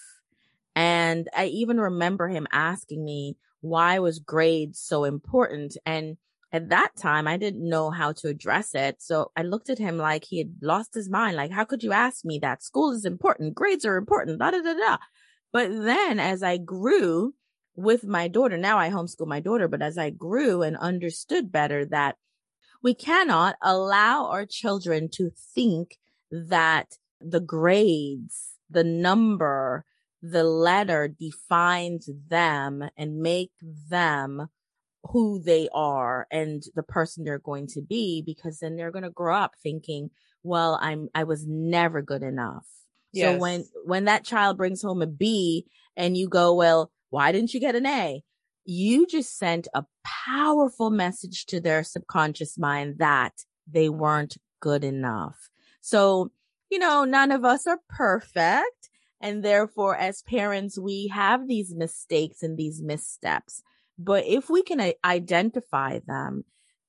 And 0.76 1.28
I 1.36 1.46
even 1.46 1.80
remember 1.80 2.28
him 2.28 2.46
asking 2.52 3.04
me 3.04 3.36
why 3.60 3.98
was 3.98 4.18
grades 4.18 4.80
so 4.80 5.04
important 5.04 5.76
and 5.84 6.16
at 6.52 6.70
that 6.70 6.96
time, 6.96 7.28
I 7.28 7.36
didn't 7.36 7.68
know 7.68 7.90
how 7.90 8.12
to 8.12 8.28
address 8.28 8.74
it. 8.74 9.00
So 9.00 9.30
I 9.36 9.42
looked 9.42 9.70
at 9.70 9.78
him 9.78 9.96
like 9.96 10.24
he 10.24 10.38
had 10.38 10.54
lost 10.60 10.94
his 10.94 11.08
mind. 11.08 11.36
Like, 11.36 11.52
how 11.52 11.64
could 11.64 11.82
you 11.82 11.92
ask 11.92 12.24
me 12.24 12.40
that? 12.40 12.62
School 12.62 12.90
is 12.92 13.04
important. 13.04 13.54
Grades 13.54 13.84
are 13.84 13.96
important. 13.96 14.40
Da, 14.40 14.50
da, 14.50 14.60
da, 14.60 14.74
da. 14.74 14.96
But 15.52 15.68
then 15.68 16.18
as 16.18 16.42
I 16.42 16.56
grew 16.56 17.34
with 17.76 18.04
my 18.04 18.26
daughter, 18.26 18.56
now 18.56 18.78
I 18.78 18.90
homeschool 18.90 19.28
my 19.28 19.40
daughter, 19.40 19.68
but 19.68 19.82
as 19.82 19.96
I 19.96 20.10
grew 20.10 20.62
and 20.62 20.76
understood 20.76 21.52
better 21.52 21.84
that 21.86 22.16
we 22.82 22.94
cannot 22.94 23.56
allow 23.62 24.26
our 24.26 24.46
children 24.46 25.08
to 25.12 25.30
think 25.54 25.98
that 26.30 26.98
the 27.20 27.40
grades, 27.40 28.52
the 28.68 28.84
number, 28.84 29.84
the 30.22 30.44
letter 30.44 31.08
defines 31.08 32.08
them 32.28 32.88
and 32.96 33.20
make 33.20 33.52
them 33.88 34.48
who 35.04 35.40
they 35.40 35.68
are 35.72 36.26
and 36.30 36.62
the 36.74 36.82
person 36.82 37.24
they're 37.24 37.38
going 37.38 37.66
to 37.66 37.80
be 37.80 38.22
because 38.24 38.58
then 38.58 38.76
they're 38.76 38.90
going 38.90 39.02
to 39.02 39.10
grow 39.10 39.34
up 39.34 39.54
thinking 39.62 40.10
well 40.42 40.78
i'm 40.82 41.08
i 41.14 41.24
was 41.24 41.46
never 41.46 42.02
good 42.02 42.22
enough. 42.22 42.66
Yes. 43.12 43.34
so 43.34 43.40
when 43.40 43.64
when 43.86 44.04
that 44.04 44.24
child 44.24 44.58
brings 44.58 44.82
home 44.82 45.00
a 45.00 45.06
b 45.06 45.64
and 45.96 46.18
you 46.18 46.28
go 46.28 46.52
well 46.54 46.90
why 47.10 47.32
didn't 47.32 47.52
you 47.52 47.60
get 47.60 47.74
an 47.74 47.86
a? 47.86 48.22
You 48.64 49.06
just 49.06 49.36
sent 49.36 49.68
a 49.74 49.84
powerful 50.04 50.90
message 50.90 51.46
to 51.46 51.60
their 51.60 51.82
subconscious 51.82 52.56
mind 52.56 52.98
that 52.98 53.32
they 53.70 53.88
weren't 53.88 54.36
good 54.60 54.84
enough. 54.84 55.50
So 55.80 56.30
you 56.70 56.78
know 56.78 57.04
none 57.04 57.30
of 57.30 57.44
us 57.44 57.66
are 57.66 57.80
perfect 57.88 58.90
and 59.20 59.44
therefore 59.44 59.96
as 59.96 60.22
parents 60.22 60.78
we 60.78 61.08
have 61.08 61.46
these 61.46 61.74
mistakes 61.74 62.42
and 62.42 62.56
these 62.56 62.80
missteps 62.82 63.62
but 64.02 64.24
if 64.26 64.48
we 64.48 64.62
can 64.62 64.80
uh, 64.80 64.92
identify 65.04 65.98
them, 66.06 66.44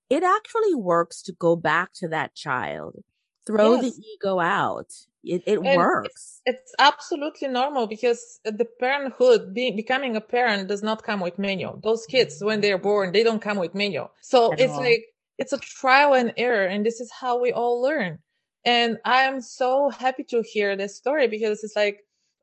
it 0.10 0.24
actually 0.24 0.76
works 0.76 1.22
to 1.24 1.34
go 1.34 1.58
back 1.58 1.92
to 1.96 2.08
that 2.08 2.34
child, 2.36 3.04
throw 3.46 3.76
yes. 3.76 3.84
the 3.84 4.04
ego 4.14 4.40
out. 4.40 4.88
It, 5.24 5.44
it 5.46 5.62
works. 5.62 6.42
It's, 6.46 6.62
it's, 6.62 6.74
absolutely 6.80 7.50
normal 7.50 7.86
because 7.86 8.40
the 8.44 8.66
parenthood, 8.80 9.54
being, 9.54 9.76
becoming 9.76 10.16
a 10.16 10.22
parent 10.22 10.70
does 10.70 10.82
not 10.82 11.04
come 11.04 11.20
with 11.20 11.38
manual. 11.38 11.80
Those 11.84 12.06
kids, 12.06 12.42
when 12.42 12.62
they're 12.62 12.80
born, 12.80 13.12
they 13.12 13.24
don't 13.24 13.42
come 13.42 13.58
with 13.58 13.76
manual. 13.76 14.12
So 14.22 14.54
At 14.54 14.62
it's 14.62 14.74
all. 14.74 14.80
like, 14.80 15.04
it's 15.38 15.54
a 15.54 15.60
trial 15.60 16.14
and 16.14 16.34
error. 16.38 16.66
And 16.66 16.86
this 16.86 17.02
is 17.02 17.12
how 17.12 17.40
we 17.40 17.52
all 17.52 17.82
learn. 17.82 18.20
And 18.66 19.00
I 19.06 19.24
am 19.24 19.42
so 19.42 19.90
happy 19.90 20.24
to 20.26 20.44
hear 20.44 20.76
this 20.76 20.96
story 20.96 21.28
because 21.28 21.64
it's 21.64 21.76
like, 21.76 22.00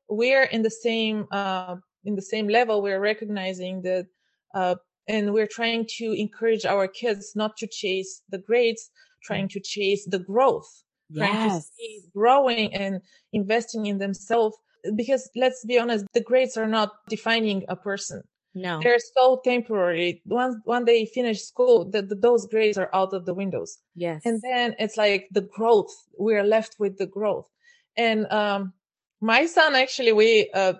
we're 0.09 0.43
in 0.43 0.63
the 0.63 0.71
same, 0.71 1.27
uh, 1.31 1.75
in 2.03 2.15
the 2.15 2.21
same 2.21 2.47
level. 2.47 2.81
We're 2.81 2.99
recognizing 2.99 3.83
that 3.83 4.07
uh, 4.53 4.75
and 5.09 5.33
we're 5.33 5.47
trying 5.47 5.87
to 5.97 6.13
encourage 6.13 6.65
our 6.65 6.87
kids 6.87 7.33
not 7.35 7.57
to 7.57 7.67
chase 7.67 8.21
the 8.29 8.37
grades, 8.37 8.91
trying 9.23 9.47
to 9.49 9.59
chase 9.59 10.05
the 10.05 10.19
growth, 10.19 10.83
yes. 11.09 11.27
trying 11.27 11.49
to 11.49 11.61
see 11.61 12.01
growing 12.15 12.73
and 12.73 13.01
investing 13.33 13.87
in 13.87 13.97
themselves. 13.97 14.55
Because 14.95 15.29
let's 15.35 15.65
be 15.65 15.79
honest, 15.79 16.05
the 16.13 16.21
grades 16.21 16.55
are 16.57 16.67
not 16.67 16.91
defining 17.09 17.65
a 17.67 17.75
person. 17.75 18.21
No, 18.55 18.79
they're 18.81 18.99
so 18.99 19.39
temporary. 19.43 20.21
Once 20.25 20.55
when 20.65 20.85
they 20.85 21.05
finish 21.05 21.41
school, 21.43 21.89
the, 21.89 22.01
the, 22.01 22.15
those 22.15 22.47
grades 22.47 22.77
are 22.77 22.89
out 22.93 23.13
of 23.13 23.25
the 23.25 23.33
windows. 23.33 23.77
Yes, 23.95 24.21
and 24.25 24.41
then 24.41 24.75
it's 24.79 24.97
like 24.97 25.27
the 25.31 25.41
growth. 25.41 25.91
We're 26.17 26.43
left 26.43 26.75
with 26.79 26.97
the 26.97 27.07
growth. 27.07 27.47
And 27.95 28.31
um, 28.31 28.73
my 29.21 29.45
son 29.45 29.75
actually, 29.75 30.13
we 30.13 30.49
uh, 30.53 30.73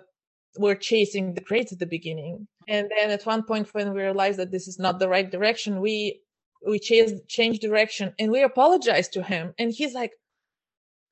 were 0.58 0.74
chasing 0.74 1.34
the 1.34 1.40
grades 1.40 1.72
at 1.72 1.78
the 1.78 1.86
beginning. 1.86 2.48
And 2.66 2.90
then 2.96 3.10
at 3.10 3.26
one 3.26 3.42
point 3.42 3.72
when 3.72 3.92
we 3.92 4.00
realized 4.00 4.38
that 4.38 4.50
this 4.50 4.68
is 4.68 4.78
not 4.78 4.98
the 4.98 5.08
right 5.08 5.30
direction, 5.30 5.80
we, 5.80 6.20
we 6.66 6.78
changed, 6.78 7.28
changed 7.28 7.60
direction 7.60 8.14
and 8.18 8.30
we 8.30 8.42
apologized 8.42 9.12
to 9.14 9.22
him. 9.22 9.54
And 9.58 9.72
he's 9.72 9.94
like, 9.94 10.12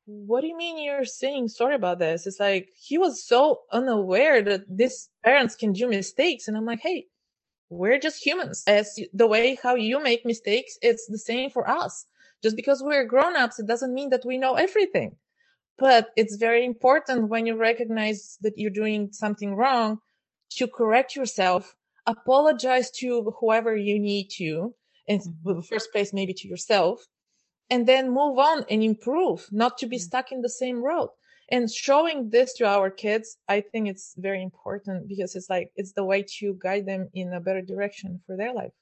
what 0.09 0.41
do 0.41 0.47
you 0.47 0.57
mean 0.57 0.83
you're 0.83 1.05
saying 1.05 1.49
sorry 1.49 1.75
about 1.75 1.99
this? 1.99 2.27
It's 2.27 2.41
like, 2.41 2.71
he 2.81 2.97
was 2.97 3.27
so 3.27 3.61
unaware 3.71 4.41
that 4.43 4.62
these 4.67 5.11
parents 5.23 5.55
can 5.55 5.73
do 5.73 5.87
mistakes. 5.87 6.49
And 6.49 6.57
I'm 6.57 6.65
like, 6.65 6.81
Hey, 6.81 7.07
we're 7.69 7.99
just 7.99 8.25
humans. 8.25 8.65
As 8.67 8.99
the 9.12 9.27
way 9.27 9.59
how 9.62 9.75
you 9.75 10.03
make 10.03 10.25
mistakes, 10.25 10.79
it's 10.81 11.07
the 11.09 11.19
same 11.19 11.50
for 11.50 11.69
us. 11.69 12.07
Just 12.43 12.57
because 12.57 12.83
we're 12.83 13.05
grown 13.05 13.37
ups, 13.37 13.59
it 13.59 13.67
doesn't 13.67 13.93
mean 13.93 14.09
that 14.09 14.25
we 14.25 14.38
know 14.38 14.55
everything. 14.55 15.17
But 15.77 16.09
it's 16.17 16.37
very 16.37 16.65
important 16.65 17.29
when 17.29 17.45
you 17.45 17.57
recognize 17.57 18.38
that 18.41 18.55
you're 18.57 18.71
doing 18.71 19.11
something 19.12 19.55
wrong 19.57 19.99
to 20.53 20.67
correct 20.67 21.17
yourself, 21.17 21.75
apologize 22.07 22.91
to 22.93 23.35
whoever 23.41 23.77
you 23.77 23.99
need 23.99 24.29
to, 24.38 24.75
in 25.07 25.19
the 25.19 25.53
mm-hmm. 25.53 25.61
first 25.61 25.93
place, 25.93 26.15
maybe 26.15 26.33
to 26.33 26.49
yourself, 26.49 27.05
and 27.71 27.87
then 27.87 28.11
move 28.11 28.39
on 28.39 28.65
and 28.71 28.83
improve, 28.83 29.47
not 29.51 29.79
to 29.79 29.87
be 29.87 29.99
stuck 29.99 30.33
in 30.33 30.43
the 30.43 30.49
same 30.49 30.83
road. 30.83 31.11
And 31.51 31.71
showing 31.71 32.31
this 32.31 32.55
to 32.55 32.67
our 32.67 32.91
kids, 32.91 33.39
I 33.49 33.63
think 33.63 33.89
it's 33.89 34.15
very 34.19 34.43
important 34.43 35.09
because 35.09 35.35
it's 35.35 35.49
like, 35.49 35.71
it's 35.77 35.93
the 35.93 36.05
way 36.05 36.25
to 36.39 36.59
guide 36.61 36.87
them 36.87 37.09
in 37.15 37.33
a 37.33 37.41
better 37.41 37.63
direction 37.63 38.21
for 38.27 38.37
their 38.37 38.53
life. 38.53 38.73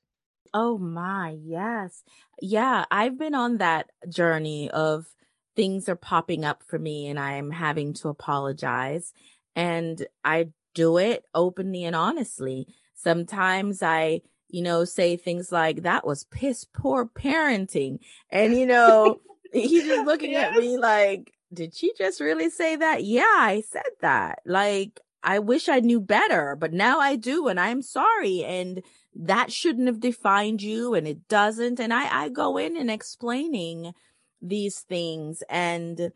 Oh 0.53 0.79
my, 0.79 1.37
yes. 1.43 2.03
Yeah, 2.41 2.85
I've 2.91 3.19
been 3.19 3.35
on 3.35 3.59
that 3.59 3.91
journey 4.09 4.71
of 4.71 5.07
things 5.55 5.89
are 5.89 5.97
popping 5.97 6.45
up 6.45 6.63
for 6.63 6.79
me 6.79 7.07
and 7.09 7.21
I'm 7.21 7.51
having 7.51 7.93
to 7.95 8.09
apologize. 8.09 9.13
And 9.55 10.07
I 10.25 10.49
do 10.75 10.99
it 10.99 11.25
openly 11.35 11.85
and 11.85 11.97
honestly. 11.97 12.67
Sometimes 12.95 13.83
I, 13.83 14.23
you 14.49 14.63
know, 14.63 14.85
say 14.85 15.17
things 15.17 15.51
like, 15.53 15.83
that 15.83 16.07
was 16.07 16.25
piss 16.25 16.65
poor 16.65 17.07
parenting. 17.07 17.99
And, 18.31 18.57
you 18.57 18.67
know, 18.67 19.21
he's 19.53 19.85
just 19.85 20.07
looking 20.07 20.33
yes. 20.33 20.53
at 20.53 20.61
me 20.61 20.79
like, 20.79 21.33
did 21.53 21.75
she 21.75 21.93
just 21.97 22.21
really 22.21 22.51
say 22.51 22.77
that? 22.77 23.05
Yeah, 23.05 23.23
I 23.23 23.63
said 23.69 23.83
that. 24.01 24.41
Like, 24.45 25.01
I 25.23 25.39
wish 25.41 25.69
I 25.69 25.81
knew 25.81 26.01
better, 26.01 26.57
but 26.57 26.73
now 26.73 27.01
I 27.01 27.17
do, 27.17 27.49
and 27.49 27.59
I'm 27.59 27.83
sorry. 27.83 28.45
And 28.45 28.83
that 29.15 29.53
shouldn't 29.53 29.89
have 29.89 30.01
defined 30.01 30.63
you, 30.63 30.95
and 30.95 31.07
it 31.07 31.27
doesn't. 31.29 31.81
And 31.81 31.93
I, 31.93 32.25
I 32.25 32.29
go 32.29 32.57
in 32.57 32.77
and 32.77 32.91
explaining 32.91 33.93
these 34.41 34.81
things, 34.81 35.43
and 35.49 36.13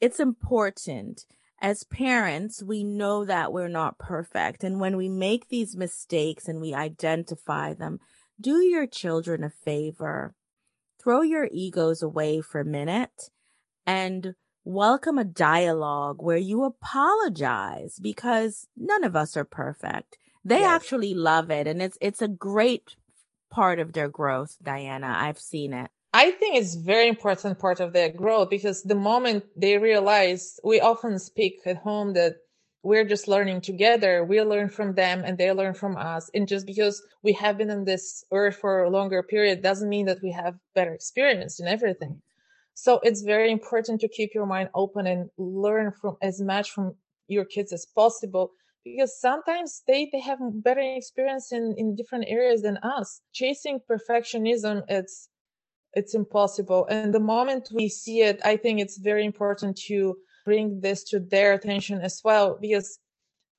it's 0.00 0.20
important. 0.20 1.26
As 1.60 1.84
parents, 1.84 2.62
we 2.62 2.84
know 2.84 3.24
that 3.24 3.52
we're 3.52 3.68
not 3.68 3.98
perfect. 3.98 4.64
And 4.64 4.80
when 4.80 4.96
we 4.96 5.08
make 5.08 5.48
these 5.48 5.76
mistakes 5.76 6.48
and 6.48 6.60
we 6.60 6.74
identify 6.74 7.72
them, 7.74 8.00
do 8.40 8.60
your 8.60 8.86
children 8.86 9.44
a 9.44 9.50
favor. 9.50 10.34
Throw 11.02 11.22
your 11.22 11.48
egos 11.50 12.02
away 12.02 12.40
for 12.40 12.60
a 12.60 12.64
minute 12.64 13.30
and 13.86 14.34
welcome 14.64 15.18
a 15.18 15.24
dialogue 15.24 16.16
where 16.20 16.38
you 16.38 16.64
apologize 16.64 17.98
because 18.00 18.66
none 18.76 19.04
of 19.04 19.14
us 19.14 19.36
are 19.36 19.44
perfect. 19.44 20.16
They 20.44 20.60
yes. 20.60 20.82
actually 20.82 21.14
love 21.14 21.50
it 21.50 21.66
and 21.66 21.80
it's 21.80 21.96
it's 22.00 22.20
a 22.20 22.28
great 22.28 22.96
part 23.50 23.78
of 23.78 23.92
their 23.92 24.08
growth, 24.08 24.56
Diana. 24.62 25.14
I've 25.16 25.38
seen 25.38 25.72
it. 25.72 25.90
I 26.16 26.30
think 26.30 26.54
it's 26.54 26.76
very 26.76 27.08
important 27.08 27.58
part 27.58 27.80
of 27.80 27.92
their 27.92 28.08
growth 28.08 28.48
because 28.48 28.84
the 28.84 28.94
moment 28.94 29.42
they 29.56 29.78
realize 29.78 30.60
we 30.62 30.80
often 30.80 31.18
speak 31.18 31.54
at 31.66 31.78
home 31.78 32.12
that 32.12 32.36
we're 32.84 33.04
just 33.04 33.26
learning 33.26 33.62
together. 33.62 34.24
We 34.24 34.40
learn 34.40 34.68
from 34.68 34.94
them 34.94 35.24
and 35.24 35.36
they 35.36 35.50
learn 35.50 35.74
from 35.74 35.96
us. 35.96 36.30
And 36.32 36.46
just 36.46 36.66
because 36.66 37.02
we 37.24 37.32
have 37.32 37.58
been 37.58 37.70
on 37.72 37.84
this 37.84 38.24
earth 38.30 38.54
for 38.54 38.84
a 38.84 38.90
longer 38.90 39.24
period 39.24 39.60
doesn't 39.60 39.88
mean 39.88 40.06
that 40.06 40.22
we 40.22 40.30
have 40.30 40.54
better 40.72 40.94
experience 40.94 41.58
in 41.58 41.66
everything. 41.66 42.22
So 42.74 43.00
it's 43.02 43.22
very 43.22 43.50
important 43.50 44.00
to 44.02 44.08
keep 44.08 44.34
your 44.36 44.46
mind 44.46 44.68
open 44.72 45.08
and 45.08 45.30
learn 45.36 45.90
from 46.00 46.16
as 46.22 46.40
much 46.40 46.70
from 46.70 46.94
your 47.26 47.44
kids 47.44 47.72
as 47.72 47.86
possible 47.86 48.52
because 48.84 49.20
sometimes 49.20 49.82
they, 49.88 50.08
they 50.12 50.20
have 50.20 50.38
better 50.62 50.80
experience 50.80 51.50
in, 51.50 51.74
in 51.76 51.96
different 51.96 52.26
areas 52.28 52.62
than 52.62 52.76
us. 52.84 53.20
Chasing 53.32 53.80
perfectionism, 53.90 54.82
it's, 54.88 55.28
it's 55.94 56.14
impossible. 56.14 56.86
And 56.90 57.14
the 57.14 57.20
moment 57.20 57.70
we 57.72 57.88
see 57.88 58.22
it, 58.22 58.40
I 58.44 58.56
think 58.56 58.80
it's 58.80 58.98
very 58.98 59.24
important 59.24 59.76
to 59.88 60.16
bring 60.44 60.80
this 60.80 61.04
to 61.04 61.20
their 61.20 61.52
attention 61.52 62.00
as 62.00 62.20
well 62.24 62.58
because 62.60 62.98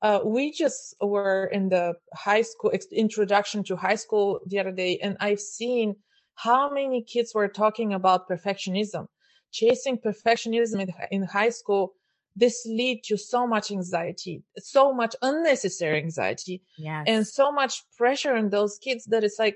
uh, 0.01 0.19
we 0.23 0.51
just 0.51 0.95
were 1.01 1.45
in 1.51 1.69
the 1.69 1.93
high 2.13 2.43
school 2.43 2.71
introduction 2.91 3.63
to 3.63 3.75
high 3.75 3.95
school 3.95 4.39
the 4.45 4.59
other 4.59 4.71
day 4.71 4.99
and 5.01 5.17
i've 5.19 5.39
seen 5.39 5.95
how 6.35 6.69
many 6.69 7.01
kids 7.01 7.33
were 7.33 7.47
talking 7.47 7.93
about 7.93 8.29
perfectionism, 8.29 9.07
chasing 9.51 9.97
perfectionism 9.97 10.81
in, 10.81 10.93
in 11.11 11.23
high 11.23 11.49
school. 11.49 11.93
This 12.37 12.65
lead 12.69 13.03
to 13.05 13.17
so 13.17 13.47
much 13.47 13.71
anxiety, 13.71 14.43
so 14.57 14.93
much 14.93 15.15
unnecessary 15.21 15.97
anxiety, 15.97 16.61
yes. 16.77 17.05
and 17.07 17.25
so 17.25 17.49
much 17.49 17.83
pressure 17.97 18.35
on 18.35 18.49
those 18.49 18.77
kids 18.77 19.05
that 19.05 19.23
it's 19.23 19.39
like 19.39 19.55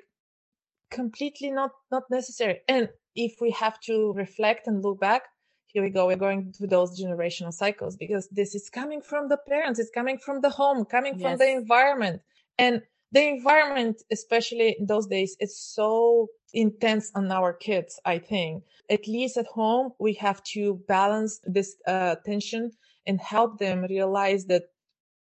completely 0.91 1.51
not 1.51 1.71
not 1.91 2.03
necessary. 2.09 2.61
And 2.67 2.89
if 3.15 3.35
we 3.41 3.51
have 3.51 3.79
to 3.81 4.13
reflect 4.13 4.67
and 4.67 4.83
look 4.83 4.99
back, 4.99 5.23
here 5.67 5.83
we 5.83 5.89
go. 5.89 6.07
We're 6.07 6.15
going 6.15 6.53
through 6.53 6.67
those 6.67 6.99
generational 6.99 7.53
cycles 7.53 7.95
because 7.95 8.27
this 8.29 8.55
is 8.55 8.69
coming 8.69 9.01
from 9.01 9.29
the 9.29 9.37
parents, 9.37 9.79
it's 9.79 9.91
coming 9.91 10.17
from 10.17 10.41
the 10.41 10.49
home, 10.49 10.85
coming 10.85 11.19
yes. 11.19 11.21
from 11.21 11.37
the 11.37 11.49
environment. 11.49 12.21
And 12.57 12.81
the 13.11 13.27
environment, 13.27 14.03
especially 14.11 14.75
in 14.79 14.85
those 14.85 15.07
days, 15.07 15.35
it's 15.39 15.59
so 15.59 16.27
intense 16.53 17.11
on 17.15 17.31
our 17.31 17.53
kids, 17.53 17.99
I 18.05 18.19
think. 18.19 18.63
At 18.89 19.07
least 19.07 19.37
at 19.37 19.47
home, 19.47 19.93
we 19.99 20.13
have 20.13 20.43
to 20.55 20.81
balance 20.87 21.39
this 21.43 21.75
uh, 21.87 22.15
tension 22.25 22.71
and 23.07 23.19
help 23.19 23.59
them 23.59 23.85
realize 23.89 24.45
that 24.45 24.63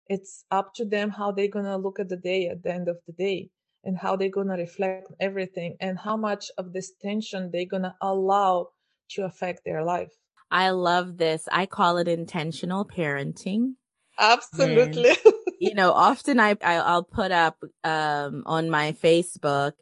it's 0.08 0.44
up 0.50 0.74
to 0.74 0.84
them 0.84 1.10
how 1.10 1.32
they're 1.32 1.48
going 1.48 1.64
to 1.64 1.76
look 1.76 1.98
at 1.98 2.08
the 2.08 2.16
day 2.16 2.48
at 2.48 2.62
the 2.62 2.72
end 2.72 2.88
of 2.88 2.98
the 3.06 3.12
day 3.12 3.50
and 3.84 3.96
how 3.96 4.16
they're 4.16 4.28
going 4.28 4.48
to 4.48 4.54
reflect 4.54 5.12
everything 5.20 5.76
and 5.80 5.98
how 5.98 6.16
much 6.16 6.50
of 6.58 6.72
this 6.72 6.92
tension 7.00 7.50
they're 7.52 7.66
going 7.66 7.82
to 7.82 7.94
allow 8.00 8.68
to 9.10 9.24
affect 9.24 9.64
their 9.64 9.84
life. 9.84 10.12
I 10.50 10.70
love 10.70 11.16
this. 11.16 11.48
I 11.50 11.66
call 11.66 11.98
it 11.98 12.08
intentional 12.08 12.84
parenting. 12.84 13.74
Absolutely. 14.18 15.08
And 15.10 15.34
you 15.58 15.74
know, 15.74 15.92
often 15.92 16.40
I, 16.40 16.56
I 16.62 16.94
will 16.94 17.04
put 17.04 17.32
up 17.32 17.58
um 17.82 18.42
on 18.46 18.70
my 18.70 18.92
Facebook 18.92 19.72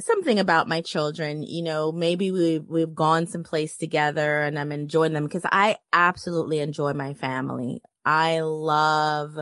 something 0.00 0.38
about 0.38 0.68
my 0.68 0.80
children. 0.80 1.42
You 1.42 1.62
know, 1.62 1.92
maybe 1.92 2.30
we 2.30 2.58
we've 2.58 2.94
gone 2.94 3.26
someplace 3.26 3.76
together 3.76 4.42
and 4.42 4.58
I'm 4.58 4.72
enjoying 4.72 5.12
them 5.12 5.24
because 5.24 5.44
I 5.44 5.76
absolutely 5.92 6.60
enjoy 6.60 6.92
my 6.92 7.14
family. 7.14 7.82
I 8.04 8.40
love 8.40 9.36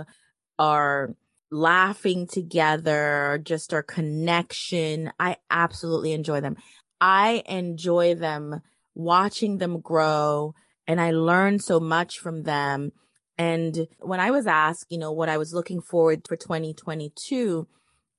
our 0.59 1.14
laughing 1.50 2.26
together, 2.26 3.40
just 3.42 3.72
our 3.72 3.82
connection. 3.82 5.12
I 5.18 5.37
absolutely 5.50 6.12
enjoy 6.12 6.40
them. 6.40 6.56
I 7.00 7.42
enjoy 7.46 8.14
them 8.14 8.62
watching 8.94 9.59
them 9.59 9.80
grow 9.80 10.54
and 10.87 11.00
I 11.00 11.11
learn 11.11 11.59
so 11.59 11.78
much 11.80 12.18
from 12.18 12.44
them 12.44 12.92
and 13.38 13.87
when 14.00 14.20
I 14.20 14.30
was 14.30 14.46
asked, 14.46 14.87
you 14.90 14.98
know, 14.98 15.12
what 15.12 15.28
I 15.28 15.37
was 15.37 15.52
looking 15.52 15.80
forward 15.80 16.26
for 16.26 16.37
2022, 16.37 17.68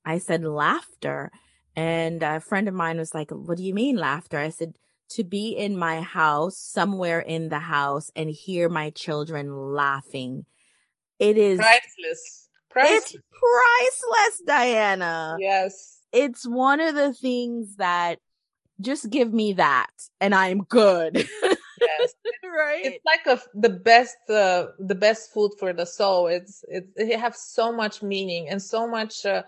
I 0.04 0.18
said 0.18 0.44
laughter. 0.44 1.30
And 1.74 2.22
a 2.22 2.40
friend 2.40 2.68
of 2.68 2.74
mine 2.74 2.98
was 2.98 3.14
like, 3.14 3.30
what 3.30 3.58
do 3.58 3.64
you 3.64 3.74
mean 3.74 3.96
laughter? 3.96 4.38
I 4.38 4.50
said, 4.50 4.74
to 5.10 5.24
be 5.24 5.50
in 5.50 5.76
my 5.76 6.02
house, 6.02 6.58
somewhere 6.58 7.20
in 7.20 7.48
the 7.48 7.60
house 7.60 8.10
and 8.14 8.30
hear 8.30 8.68
my 8.68 8.90
children 8.90 9.72
laughing. 9.72 10.44
It 11.18 11.38
is 11.38 11.58
priceless. 11.58 12.47
Priceless. 12.78 13.14
It's 13.14 13.16
priceless, 13.32 14.42
Diana. 14.46 15.36
Yes. 15.40 15.98
It's 16.12 16.46
one 16.46 16.80
of 16.80 16.94
the 16.94 17.12
things 17.12 17.76
that 17.76 18.18
just 18.80 19.10
give 19.10 19.32
me 19.32 19.54
that 19.54 19.90
and 20.20 20.34
I'm 20.34 20.60
good. 20.64 21.28
yes 21.80 22.14
right 22.44 22.84
it's 22.84 23.04
like 23.04 23.26
a, 23.26 23.40
the 23.54 23.68
best 23.68 24.16
uh, 24.30 24.66
the 24.78 24.94
best 24.94 25.32
food 25.32 25.52
for 25.58 25.72
the 25.72 25.86
soul 25.86 26.26
it's 26.26 26.64
it, 26.68 26.88
it 26.96 27.18
has 27.18 27.40
so 27.40 27.72
much 27.72 28.02
meaning 28.02 28.48
and 28.48 28.60
so 28.60 28.88
much 28.88 29.24
uh, 29.24 29.42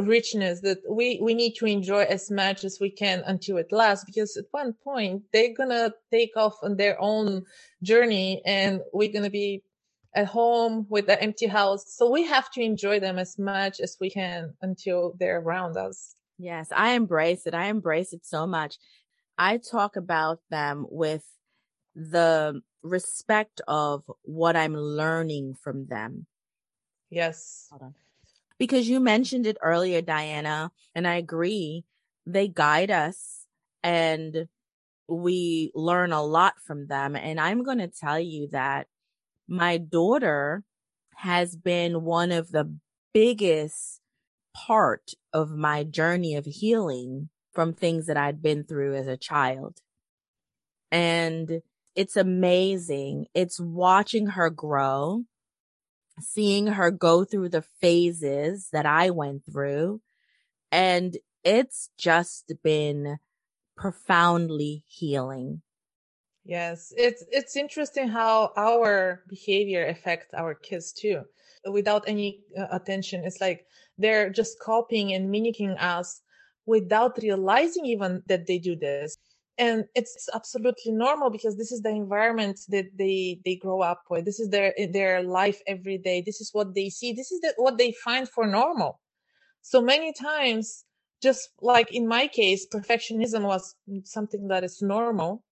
richness 0.00 0.60
that 0.60 0.78
we 0.88 1.18
we 1.22 1.34
need 1.34 1.54
to 1.54 1.66
enjoy 1.66 2.02
as 2.02 2.30
much 2.30 2.64
as 2.64 2.78
we 2.80 2.90
can 2.90 3.22
until 3.26 3.56
it 3.56 3.72
lasts 3.72 4.04
because 4.04 4.36
at 4.36 4.44
one 4.50 4.74
point 4.84 5.22
they're 5.32 5.54
gonna 5.56 5.92
take 6.10 6.36
off 6.36 6.56
on 6.62 6.76
their 6.76 7.00
own 7.00 7.42
journey 7.82 8.42
and 8.44 8.80
we're 8.92 9.12
gonna 9.12 9.30
be 9.30 9.62
at 10.14 10.26
home 10.26 10.86
with 10.88 11.06
the 11.06 11.20
empty 11.22 11.46
house 11.46 11.84
so 11.94 12.10
we 12.10 12.24
have 12.24 12.50
to 12.50 12.60
enjoy 12.60 12.98
them 12.98 13.18
as 13.18 13.38
much 13.38 13.80
as 13.80 13.96
we 14.00 14.10
can 14.10 14.52
until 14.62 15.14
they're 15.18 15.40
around 15.40 15.76
us 15.76 16.16
yes 16.38 16.68
i 16.74 16.92
embrace 16.92 17.46
it 17.46 17.54
i 17.54 17.66
embrace 17.66 18.12
it 18.12 18.24
so 18.24 18.46
much 18.46 18.78
i 19.38 19.56
talk 19.56 19.96
about 19.96 20.40
them 20.50 20.86
with 20.90 21.24
the 21.94 22.60
respect 22.82 23.60
of 23.68 24.04
what 24.22 24.56
I'm 24.56 24.74
learning 24.74 25.54
from 25.54 25.86
them. 25.86 26.26
Yes. 27.10 27.70
Because 28.58 28.88
you 28.88 29.00
mentioned 29.00 29.46
it 29.46 29.56
earlier, 29.62 30.00
Diana, 30.00 30.70
and 30.94 31.06
I 31.06 31.16
agree. 31.16 31.84
They 32.26 32.48
guide 32.48 32.90
us 32.90 33.46
and 33.82 34.46
we 35.08 35.72
learn 35.74 36.12
a 36.12 36.22
lot 36.22 36.54
from 36.64 36.86
them. 36.86 37.16
And 37.16 37.40
I'm 37.40 37.64
going 37.64 37.78
to 37.78 37.88
tell 37.88 38.20
you 38.20 38.48
that 38.52 38.86
my 39.50 39.76
daughter 39.76 40.62
has 41.16 41.56
been 41.56 42.04
one 42.04 42.30
of 42.30 42.52
the 42.52 42.72
biggest 43.12 44.00
part 44.54 45.10
of 45.32 45.50
my 45.50 45.82
journey 45.82 46.36
of 46.36 46.44
healing 46.44 47.28
from 47.52 47.72
things 47.72 48.06
that 48.06 48.16
I'd 48.16 48.40
been 48.40 48.62
through 48.62 48.94
as 48.94 49.08
a 49.08 49.16
child. 49.16 49.78
And 50.92 51.62
it's 51.96 52.16
amazing. 52.16 53.26
It's 53.34 53.58
watching 53.58 54.28
her 54.28 54.50
grow, 54.50 55.24
seeing 56.20 56.68
her 56.68 56.92
go 56.92 57.24
through 57.24 57.48
the 57.48 57.64
phases 57.80 58.68
that 58.72 58.86
I 58.86 59.10
went 59.10 59.44
through. 59.44 60.00
And 60.70 61.16
it's 61.42 61.90
just 61.98 62.52
been 62.62 63.18
profoundly 63.76 64.84
healing. 64.86 65.62
Yes, 66.44 66.92
it's 66.96 67.22
it's 67.30 67.56
interesting 67.56 68.08
how 68.08 68.52
our 68.56 69.22
behavior 69.28 69.86
affects 69.86 70.32
our 70.34 70.54
kids 70.54 70.92
too. 70.92 71.22
Without 71.70 72.04
any 72.08 72.40
uh, 72.58 72.66
attention, 72.72 73.24
it's 73.24 73.40
like 73.40 73.66
they're 73.98 74.30
just 74.30 74.58
copying 74.58 75.12
and 75.12 75.30
mimicking 75.30 75.70
us 75.72 76.22
without 76.66 77.18
realizing 77.22 77.84
even 77.86 78.22
that 78.26 78.46
they 78.46 78.58
do 78.58 78.74
this. 78.74 79.18
And 79.58 79.84
it's 79.94 80.28
absolutely 80.34 80.92
normal 80.92 81.28
because 81.28 81.56
this 81.58 81.70
is 81.72 81.82
the 81.82 81.90
environment 81.90 82.58
that 82.68 82.86
they 82.96 83.40
they 83.44 83.56
grow 83.56 83.82
up 83.82 84.02
with. 84.08 84.24
This 84.24 84.40
is 84.40 84.48
their 84.48 84.72
their 84.92 85.22
life 85.22 85.60
every 85.66 85.98
day. 85.98 86.22
This 86.22 86.40
is 86.40 86.50
what 86.54 86.74
they 86.74 86.88
see. 86.88 87.12
This 87.12 87.30
is 87.30 87.40
the, 87.42 87.52
what 87.56 87.76
they 87.76 87.92
find 88.04 88.26
for 88.28 88.46
normal. 88.46 88.98
So 89.62 89.80
many 89.82 90.12
times 90.12 90.84
just 91.22 91.50
like 91.60 91.92
in 91.92 92.08
my 92.08 92.26
case 92.28 92.66
perfectionism 92.72 93.42
was 93.42 93.76
something 94.04 94.48
that 94.48 94.64
is 94.64 94.80
normal 94.82 95.44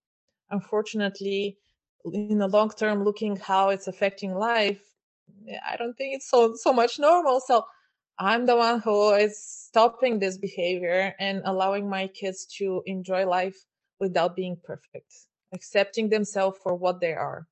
unfortunately 0.51 1.57
in 2.13 2.37
the 2.37 2.47
long 2.47 2.69
term 2.69 3.03
looking 3.03 3.35
how 3.35 3.69
it's 3.69 3.87
affecting 3.87 4.33
life 4.33 4.81
i 5.69 5.75
don't 5.75 5.97
think 5.97 6.15
it's 6.15 6.29
so 6.29 6.53
so 6.55 6.73
much 6.73 6.99
normal. 6.99 7.39
So 7.39 7.65
i'm 8.17 8.45
the 8.45 8.55
one 8.55 8.79
who 8.79 9.13
is 9.13 9.37
stopping 9.41 10.19
this 10.19 10.37
behavior 10.37 11.15
and 11.19 11.41
allowing 11.45 11.89
my 11.89 12.07
kids 12.07 12.45
to 12.57 12.81
enjoy 12.85 13.25
life 13.25 13.57
without 13.99 14.35
being 14.35 14.57
perfect 14.63 15.13
accepting 15.51 16.09
themselves 16.09 16.59
for 16.61 16.75
what 16.75 16.99
they 17.01 17.13
are. 17.13 17.47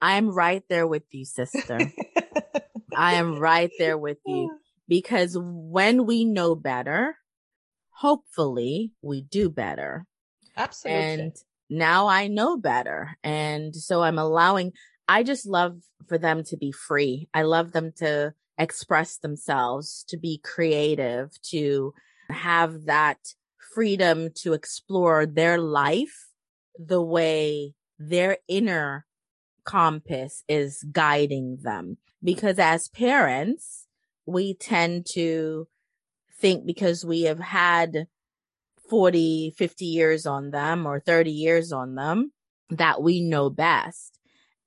I'm 0.00 0.30
right 0.30 0.62
there 0.68 0.86
with 0.86 1.02
you 1.10 1.24
sister. 1.24 1.80
I 2.96 3.14
am 3.14 3.38
right 3.38 3.70
there 3.78 3.98
with 3.98 4.18
you. 4.26 4.50
Because 4.88 5.36
when 5.36 6.06
we 6.06 6.24
know 6.24 6.54
better 6.54 7.16
hopefully 7.96 8.92
we 9.02 9.22
do 9.22 9.50
better. 9.50 10.06
Absolutely. 10.56 11.02
And 11.02 11.36
now 11.68 12.06
I 12.06 12.28
know 12.28 12.56
better. 12.56 13.16
And 13.22 13.74
so 13.74 14.02
I'm 14.02 14.18
allowing, 14.18 14.72
I 15.08 15.22
just 15.22 15.46
love 15.46 15.78
for 16.08 16.18
them 16.18 16.44
to 16.44 16.56
be 16.56 16.72
free. 16.72 17.28
I 17.34 17.42
love 17.42 17.72
them 17.72 17.92
to 17.96 18.34
express 18.58 19.18
themselves, 19.18 20.04
to 20.08 20.16
be 20.16 20.40
creative, 20.42 21.30
to 21.50 21.92
have 22.30 22.84
that 22.86 23.18
freedom 23.74 24.30
to 24.34 24.52
explore 24.52 25.26
their 25.26 25.58
life 25.58 26.28
the 26.78 27.02
way 27.02 27.74
their 27.98 28.38
inner 28.48 29.06
compass 29.64 30.42
is 30.48 30.82
guiding 30.92 31.58
them. 31.62 31.98
Because 32.22 32.58
as 32.58 32.88
parents, 32.88 33.86
we 34.24 34.54
tend 34.54 35.06
to 35.12 35.68
think 36.40 36.66
because 36.66 37.04
we 37.04 37.22
have 37.22 37.38
had 37.38 38.06
40, 38.88 39.54
50 39.56 39.84
years 39.84 40.26
on 40.26 40.50
them 40.50 40.86
or 40.86 41.00
30 41.00 41.30
years 41.30 41.72
on 41.72 41.94
them 41.94 42.32
that 42.70 43.02
we 43.02 43.20
know 43.20 43.50
best. 43.50 44.18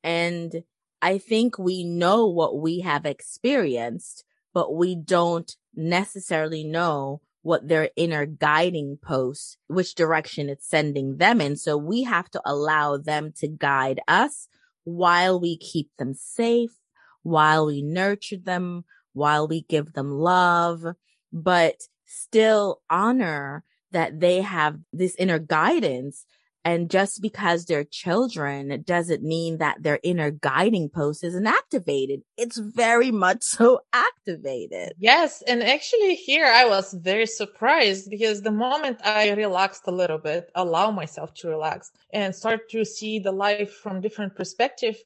And 0.04 0.64
I 1.02 1.18
think 1.18 1.58
we 1.58 1.84
know 1.84 2.28
what 2.28 2.60
we 2.60 2.80
have 2.82 3.06
experienced, 3.06 4.24
but 4.54 4.74
we 4.76 4.96
don't 4.96 5.56
necessarily 5.76 6.64
know 6.64 7.22
what 7.42 7.68
their 7.68 7.90
inner 7.96 8.26
guiding 8.26 8.98
post, 9.02 9.58
which 9.68 9.96
direction 9.96 10.50
it's 10.50 10.68
sending 10.70 11.18
them 11.18 11.40
in. 11.40 11.56
So 11.56 11.78
we 11.78 12.04
have 12.04 12.30
to 12.32 12.42
allow 12.46 12.98
them 12.98 13.32
to 13.38 13.48
guide 13.48 14.02
us 14.08 14.48
while 14.84 15.40
we 15.40 15.58
keep 15.58 15.90
them 15.98 16.14
safe, 16.14 16.76
while 17.24 17.68
we 17.68 17.82
nurture 17.82 18.38
them, 18.38 18.84
while 19.14 19.48
we 19.48 19.62
give 19.62 19.94
them 19.94 20.12
love, 20.12 20.84
but 21.32 21.76
still 22.06 22.82
honor 22.90 23.64
that 23.92 24.20
they 24.20 24.42
have 24.42 24.78
this 24.94 25.16
inner 25.16 25.40
guidance. 25.40 26.26
And 26.66 26.92
just 26.92 27.22
because 27.22 27.66
they're 27.66 27.86
children 27.86 28.84
doesn't 28.86 29.24
mean 29.24 29.60
that 29.60 29.82
their 29.82 30.00
inner 30.04 30.30
guiding 30.30 30.90
post 30.90 31.24
isn't 31.24 31.48
activated. 31.48 32.22
It's 32.38 32.58
very 32.58 33.12
much 33.12 33.44
so 33.44 33.80
activated. 33.94 34.94
Yes. 35.00 35.42
And 35.48 35.64
actually 35.64 36.16
here 36.16 36.46
I 36.46 36.66
was 36.66 36.94
very 36.94 37.26
surprised 37.26 38.10
because 38.10 38.42
the 38.42 38.52
moment 38.52 39.00
I 39.06 39.32
relaxed 39.32 39.84
a 39.88 39.92
little 39.92 40.18
bit, 40.18 40.52
allow 40.54 40.92
myself 40.92 41.34
to 41.36 41.48
relax 41.48 41.92
and 42.12 42.36
start 42.36 42.70
to 42.72 42.84
see 42.84 43.20
the 43.20 43.32
life 43.32 43.74
from 43.74 44.02
different 44.02 44.36
perspective, 44.36 44.98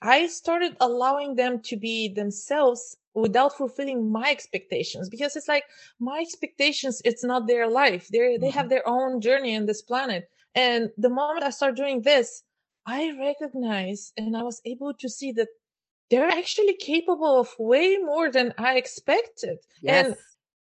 I 0.00 0.26
started 0.26 0.76
allowing 0.80 1.36
them 1.36 1.60
to 1.64 1.76
be 1.76 2.08
themselves 2.08 2.96
without 3.14 3.56
fulfilling 3.56 4.10
my 4.10 4.30
expectations 4.30 5.08
because 5.08 5.36
it's 5.36 5.48
like 5.48 5.64
my 6.00 6.18
expectations 6.20 7.02
it's 7.04 7.24
not 7.24 7.46
their 7.46 7.68
life 7.68 8.08
they 8.08 8.18
mm-hmm. 8.18 8.40
they 8.40 8.50
have 8.50 8.64
mm-hmm. 8.64 8.70
their 8.70 8.88
own 8.88 9.20
journey 9.20 9.54
in 9.54 9.66
this 9.66 9.82
planet 9.82 10.30
and 10.54 10.90
the 10.96 11.10
moment 11.10 11.44
i 11.44 11.50
start 11.50 11.76
doing 11.76 12.02
this 12.02 12.42
i 12.86 13.12
recognize 13.18 14.12
and 14.16 14.36
i 14.36 14.42
was 14.42 14.60
able 14.64 14.94
to 14.94 15.08
see 15.08 15.32
that 15.32 15.48
they're 16.10 16.28
actually 16.28 16.74
capable 16.74 17.40
of 17.40 17.48
way 17.58 17.96
more 17.98 18.30
than 18.30 18.54
i 18.58 18.76
expected 18.76 19.58
yes. 19.82 20.06
and 20.06 20.16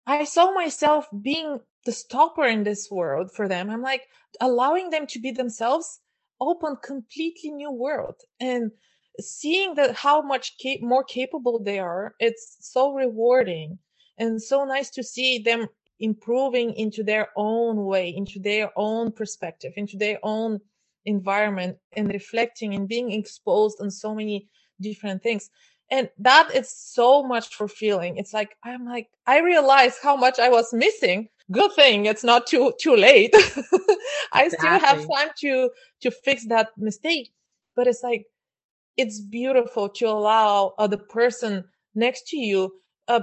i 0.06 0.24
saw 0.24 0.50
myself 0.52 1.06
being 1.22 1.60
the 1.84 1.92
stopper 1.92 2.44
in 2.44 2.64
this 2.64 2.90
world 2.90 3.30
for 3.30 3.46
them 3.46 3.68
i'm 3.68 3.82
like 3.82 4.08
allowing 4.40 4.90
them 4.90 5.06
to 5.06 5.20
be 5.20 5.30
themselves 5.30 6.00
open 6.40 6.76
completely 6.82 7.50
new 7.50 7.70
world 7.70 8.16
and 8.40 8.70
seeing 9.20 9.74
that 9.74 9.94
how 9.94 10.22
much 10.22 10.56
cap- 10.58 10.80
more 10.80 11.04
capable 11.04 11.58
they 11.58 11.78
are 11.78 12.14
it's 12.20 12.56
so 12.60 12.94
rewarding 12.94 13.78
and 14.18 14.40
so 14.42 14.64
nice 14.64 14.90
to 14.90 15.02
see 15.02 15.38
them 15.38 15.66
improving 16.00 16.72
into 16.74 17.02
their 17.02 17.28
own 17.36 17.84
way 17.84 18.10
into 18.16 18.38
their 18.40 18.70
own 18.76 19.10
perspective 19.10 19.72
into 19.76 19.96
their 19.96 20.18
own 20.22 20.60
environment 21.06 21.76
and 21.96 22.08
reflecting 22.12 22.74
and 22.74 22.88
being 22.88 23.12
exposed 23.12 23.78
on 23.80 23.90
so 23.90 24.14
many 24.14 24.46
different 24.80 25.22
things. 25.22 25.50
And 25.90 26.10
that 26.18 26.54
is 26.54 26.70
so 26.70 27.22
much 27.22 27.54
fulfilling. 27.54 28.18
It's 28.18 28.34
like 28.34 28.56
i'm 28.64 28.84
like 28.86 29.08
i 29.26 29.40
realize 29.40 29.96
how 30.02 30.16
much 30.16 30.38
i 30.38 30.48
was 30.50 30.72
missing. 30.72 31.28
Good 31.50 31.72
thing 31.72 32.06
it's 32.06 32.24
not 32.24 32.46
too 32.46 32.72
too 32.78 32.94
late. 32.94 33.34
I 34.32 34.44
exactly. 34.44 34.48
still 34.50 34.78
have 34.78 34.98
time 34.98 35.30
to 35.40 35.70
to 36.02 36.10
fix 36.10 36.46
that 36.48 36.68
mistake. 36.76 37.32
But 37.74 37.86
it's 37.86 38.02
like 38.02 38.26
it's 38.98 39.20
beautiful 39.20 39.88
to 39.88 40.06
allow 40.06 40.74
uh, 40.76 40.88
the 40.88 40.98
person 40.98 41.64
next 41.94 42.26
to 42.28 42.36
you, 42.36 42.72
uh, 43.06 43.20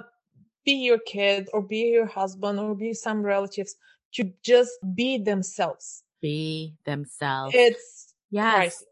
be 0.66 0.72
your 0.72 1.00
kid 1.06 1.48
or 1.54 1.62
be 1.62 1.92
your 1.94 2.08
husband 2.08 2.60
or 2.60 2.74
be 2.74 2.94
some 2.94 3.22
relatives, 3.22 3.76
to 4.14 4.32
just 4.42 4.72
be 4.96 5.18
themselves. 5.18 6.04
Be 6.22 6.74
themselves. 6.86 7.54
It's 7.56 8.14
yes. 8.32 8.56
Priceless. 8.56 8.86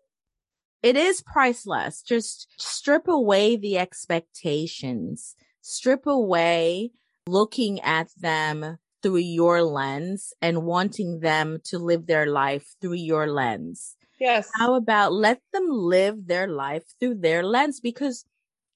It 0.83 0.97
is 0.97 1.21
priceless. 1.21 2.01
Just 2.01 2.47
strip 2.59 3.07
away 3.07 3.55
the 3.55 3.77
expectations. 3.77 5.35
Strip 5.61 6.05
away 6.05 6.91
looking 7.25 7.79
at 7.79 8.09
them 8.19 8.77
through 9.01 9.17
your 9.17 9.63
lens 9.63 10.33
and 10.41 10.63
wanting 10.63 11.21
them 11.21 11.59
to 11.63 11.79
live 11.79 12.05
their 12.05 12.25
life 12.25 12.75
through 12.81 12.93
your 12.93 13.27
lens. 13.27 13.95
Yes. 14.23 14.49
How 14.55 14.75
about 14.75 15.11
let 15.11 15.41
them 15.51 15.67
live 15.69 16.27
their 16.27 16.47
life 16.47 16.83
through 16.97 17.15
their 17.15 17.43
lens? 17.43 17.81
Because 17.81 18.23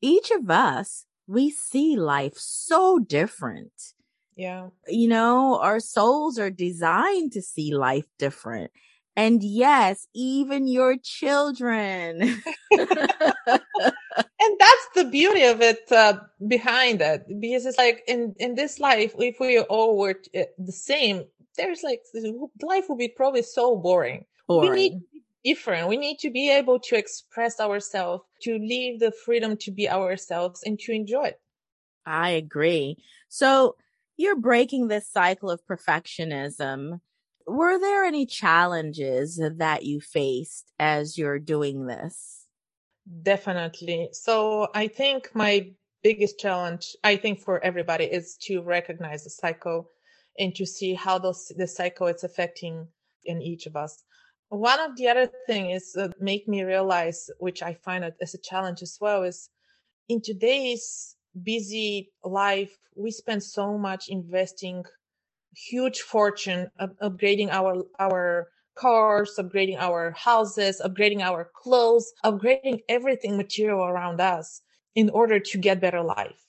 each 0.01 0.29
of 0.29 0.49
us, 0.49 1.05
we 1.25 1.51
see 1.51 1.95
life 1.95 2.33
so 2.35 2.99
different. 2.99 3.71
Yeah. 4.35 4.67
You 4.89 5.07
know, 5.07 5.57
our 5.61 5.79
souls 5.79 6.37
are 6.37 6.49
designed 6.51 7.31
to 7.31 7.41
see 7.41 7.73
life 7.73 8.03
different. 8.19 8.71
And 9.15 9.41
yes, 9.41 10.05
even 10.13 10.67
your 10.67 10.97
children. 11.01 12.19
and 12.71 12.83
that's 14.59 14.87
the 14.95 15.07
beauty 15.09 15.43
of 15.43 15.61
it 15.61 15.89
uh, 15.93 16.19
behind 16.45 17.01
it 17.01 17.23
because 17.39 17.65
it's 17.65 17.77
like 17.77 18.03
in 18.05 18.35
in 18.37 18.55
this 18.55 18.79
life 18.79 19.13
if 19.17 19.39
we 19.39 19.59
all 19.59 19.97
were 19.97 20.13
t- 20.13 20.41
uh, 20.41 20.45
the 20.59 20.71
same 20.71 21.23
there's 21.57 21.81
like 21.83 22.01
life 22.61 22.85
would 22.89 22.99
be 22.99 23.07
probably 23.07 23.41
so 23.41 23.75
boring, 23.75 24.25
boring. 24.47 24.69
we 24.69 24.75
need 24.75 25.01
different. 25.43 25.87
We 25.87 25.97
need 25.97 26.19
to 26.19 26.29
be 26.29 26.49
able 26.51 26.79
to 26.79 26.95
express 26.95 27.59
ourselves, 27.59 28.23
to 28.43 28.57
leave 28.57 28.99
the 28.99 29.11
freedom 29.25 29.57
to 29.57 29.71
be 29.71 29.89
ourselves 29.89 30.61
and 30.65 30.79
to 30.79 30.91
enjoy 30.91 31.25
it. 31.25 31.41
I 32.05 32.31
agree. 32.31 32.97
So 33.29 33.75
you're 34.15 34.39
breaking 34.39 34.87
this 34.87 35.09
cycle 35.09 35.49
of 35.51 35.61
perfectionism. 35.69 36.99
Were 37.45 37.79
there 37.79 38.03
any 38.03 38.25
challenges 38.25 39.41
that 39.57 39.83
you 39.83 40.01
faced 40.01 40.71
as 40.79 41.17
you're 41.17 41.39
doing 41.39 41.85
this? 41.85 42.45
Definitely. 43.23 44.09
So 44.11 44.67
I 44.73 44.87
think 44.87 45.29
my 45.33 45.71
biggest 46.03 46.39
challenge, 46.39 46.95
I 47.03 47.15
think 47.15 47.39
for 47.39 47.63
everybody 47.63 48.05
is 48.05 48.37
to 48.43 48.61
recognize 48.61 49.23
the 49.23 49.29
cycle 49.29 49.89
and 50.37 50.53
to 50.55 50.65
see 50.65 50.93
how 50.93 51.17
those, 51.17 51.51
the 51.55 51.67
cycle 51.67 52.07
is 52.07 52.23
affecting 52.23 52.87
in 53.25 53.41
each 53.41 53.65
of 53.65 53.75
us. 53.75 54.03
One 54.49 54.79
of 54.79 54.95
the 54.95 55.09
other 55.09 55.29
thing 55.45 55.71
is 55.71 55.95
uh, 55.97 56.09
make 56.19 56.47
me 56.47 56.63
realize, 56.63 57.29
which 57.39 57.61
I 57.61 57.73
find 57.73 58.03
it 58.03 58.15
as 58.21 58.33
a 58.33 58.37
challenge 58.37 58.81
as 58.81 58.97
well, 59.01 59.23
is 59.23 59.49
in 60.07 60.21
today's 60.21 61.15
busy 61.43 62.11
life, 62.23 62.77
we 62.95 63.11
spend 63.11 63.43
so 63.43 63.77
much 63.77 64.07
investing 64.07 64.83
huge 65.53 66.01
fortune 66.01 66.69
up- 66.79 66.97
upgrading 66.99 67.49
our 67.49 67.83
our 67.99 68.47
cars, 68.75 69.35
upgrading 69.37 69.77
our 69.79 70.11
houses, 70.11 70.81
upgrading 70.83 71.21
our 71.21 71.51
clothes, 71.53 72.13
upgrading 72.23 72.81
everything 72.87 73.35
material 73.35 73.83
around 73.83 74.21
us 74.21 74.61
in 74.95 75.09
order 75.09 75.39
to 75.39 75.57
get 75.57 75.81
better 75.81 76.01
life. 76.01 76.45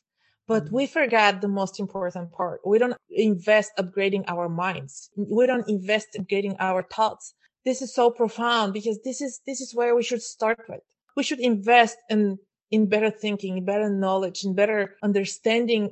But 0.47 0.67
mm-hmm. 0.67 0.77
we 0.77 0.87
forget 0.87 1.41
the 1.41 1.49
most 1.49 1.81
important 1.81 2.33
part. 2.33 2.61
We 2.65 2.79
don't 2.79 2.97
invest 3.11 3.73
upgrading 3.79 4.25
our 4.29 4.49
minds. 4.49 5.11
We 5.17 5.47
don't 5.47 5.69
invest 5.69 6.09
upgrading 6.19 6.57
our 6.61 6.83
thoughts 6.83 7.35
this 7.69 7.83
is 7.83 7.95
so 7.95 8.11
profound 8.11 8.73
because 8.73 8.99
this 9.05 9.21
is 9.21 9.41
this 9.47 9.61
is 9.61 9.75
where 9.75 9.95
we 9.95 10.03
should 10.09 10.23
start 10.23 10.61
with 10.69 10.81
we 11.17 11.23
should 11.23 11.41
invest 11.41 11.99
in 12.09 12.39
in 12.71 12.87
better 12.95 13.11
thinking 13.11 13.65
better 13.65 13.89
knowledge 13.91 14.45
and 14.45 14.57
better 14.63 14.81
understanding 15.03 15.83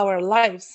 our 0.00 0.20
lives 0.20 0.68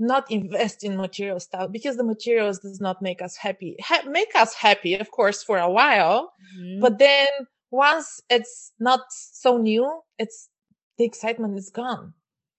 not 0.00 0.30
invest 0.30 0.84
in 0.84 0.96
material 0.96 1.40
stuff 1.40 1.70
because 1.76 1.96
the 1.96 2.10
materials 2.14 2.58
does 2.60 2.80
not 2.80 3.02
make 3.02 3.20
us 3.20 3.34
happy 3.36 3.76
ha- 3.88 4.08
make 4.18 4.32
us 4.42 4.52
happy 4.54 4.94
of 4.94 5.08
course 5.10 5.40
for 5.42 5.58
a 5.58 5.70
while 5.78 6.32
mm-hmm. 6.56 6.80
but 6.80 6.98
then 6.98 7.28
once 7.70 8.20
it's 8.30 8.72
not 8.78 9.00
so 9.10 9.58
new, 9.58 10.00
it's 10.18 10.48
the 10.96 11.04
excitement 11.04 11.58
is 11.58 11.70
gone. 11.70 12.14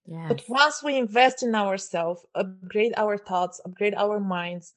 Yes. 0.05 0.25
But 0.27 0.43
once 0.47 0.83
we 0.83 0.97
invest 0.97 1.43
in 1.43 1.53
ourselves, 1.53 2.25
upgrade 2.35 2.93
our 2.97 3.17
thoughts, 3.17 3.61
upgrade 3.65 3.93
our 3.95 4.19
minds, 4.19 4.73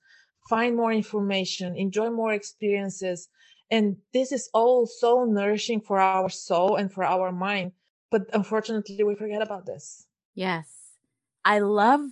find 0.49 0.77
more 0.77 0.93
information, 0.93 1.77
enjoy 1.77 2.11
more 2.11 2.33
experiences, 2.33 3.29
and 3.71 3.97
this 4.13 4.33
is 4.33 4.51
all 4.53 4.87
so 4.87 5.25
nourishing 5.25 5.81
for 5.81 5.99
our 5.99 6.29
soul 6.29 6.77
and 6.77 6.93
for 6.93 7.05
our 7.05 7.33
mind. 7.33 7.73
But 8.11 8.29
unfortunately, 8.35 9.03
we 9.03 9.15
forget 9.15 9.41
about 9.41 9.65
this. 9.65 10.07
Yes. 10.35 10.67
I 11.45 11.61
love 11.61 12.03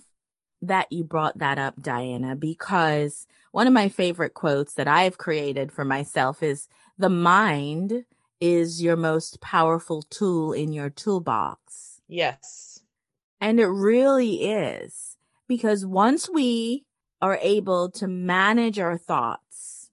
that 0.63 0.91
you 0.91 1.03
brought 1.03 1.37
that 1.37 1.59
up, 1.59 1.81
Diana, 1.81 2.35
because 2.35 3.27
one 3.51 3.67
of 3.67 3.73
my 3.73 3.89
favorite 3.89 4.33
quotes 4.33 4.73
that 4.73 4.87
I've 4.87 5.17
created 5.17 5.71
for 5.71 5.85
myself 5.85 6.41
is 6.41 6.67
the 6.97 7.09
mind 7.09 8.05
is 8.39 8.81
your 8.81 8.95
most 8.95 9.39
powerful 9.41 10.01
tool 10.01 10.53
in 10.53 10.73
your 10.73 10.89
toolbox. 10.89 12.01
Yes. 12.07 12.81
And 13.39 13.59
it 13.59 13.67
really 13.67 14.43
is 14.49 15.17
because 15.47 15.85
once 15.85 16.29
we 16.29 16.85
are 17.21 17.39
able 17.41 17.89
to 17.91 18.07
manage 18.07 18.79
our 18.79 18.97
thoughts, 18.97 19.89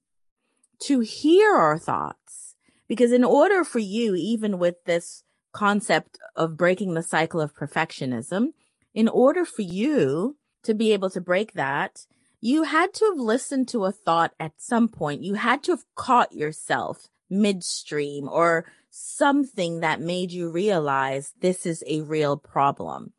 to 0.81 1.01
hear 1.01 1.55
our 1.55 1.79
thoughts, 1.79 2.55
because 2.89 3.13
in 3.13 3.25
order 3.25 3.65
for 3.65 3.81
you, 3.81 4.15
even 4.15 4.59
with 4.59 4.85
this 4.85 5.25
concept 5.53 6.19
of 6.37 6.57
breaking 6.57 6.95
the 6.95 7.03
cycle 7.03 7.41
of 7.41 7.55
perfectionism, 7.55 8.49
in 8.95 9.09
order 9.09 9.45
for 9.45 9.63
you 9.63 10.37
to 10.63 10.75
be 10.75 10.93
able 10.93 11.11
to 11.11 11.21
break 11.21 11.53
that, 11.53 12.07
you 12.41 12.65
had 12.65 12.95
to 12.95 13.05
have 13.07 13.19
listened 13.19 13.69
to 13.69 13.85
a 13.85 13.93
thought 13.93 14.33
at 14.39 14.53
some 14.59 14.89
point. 14.89 15.23
You 15.23 15.35
had 15.35 15.63
to 15.65 15.73
have 15.73 15.85
caught 15.95 16.33
yourself 16.33 17.09
midstream 17.29 18.29
or 18.29 18.65
something 18.91 19.81
that 19.81 20.01
made 20.01 20.33
you 20.33 20.51
realize 20.51 21.35
this 21.41 21.67
is 21.67 21.85
a 21.87 22.01
real 22.03 22.37
problem. 22.37 23.13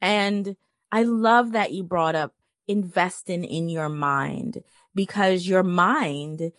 And 0.00 0.56
I 0.90 1.02
love 1.02 1.52
that 1.52 1.72
you 1.72 1.82
brought 1.82 2.14
up 2.14 2.34
investing 2.66 3.44
in 3.44 3.68
your 3.68 3.88
mind 3.88 4.62
because 4.94 5.46
your 5.46 5.62
mind 5.62 6.52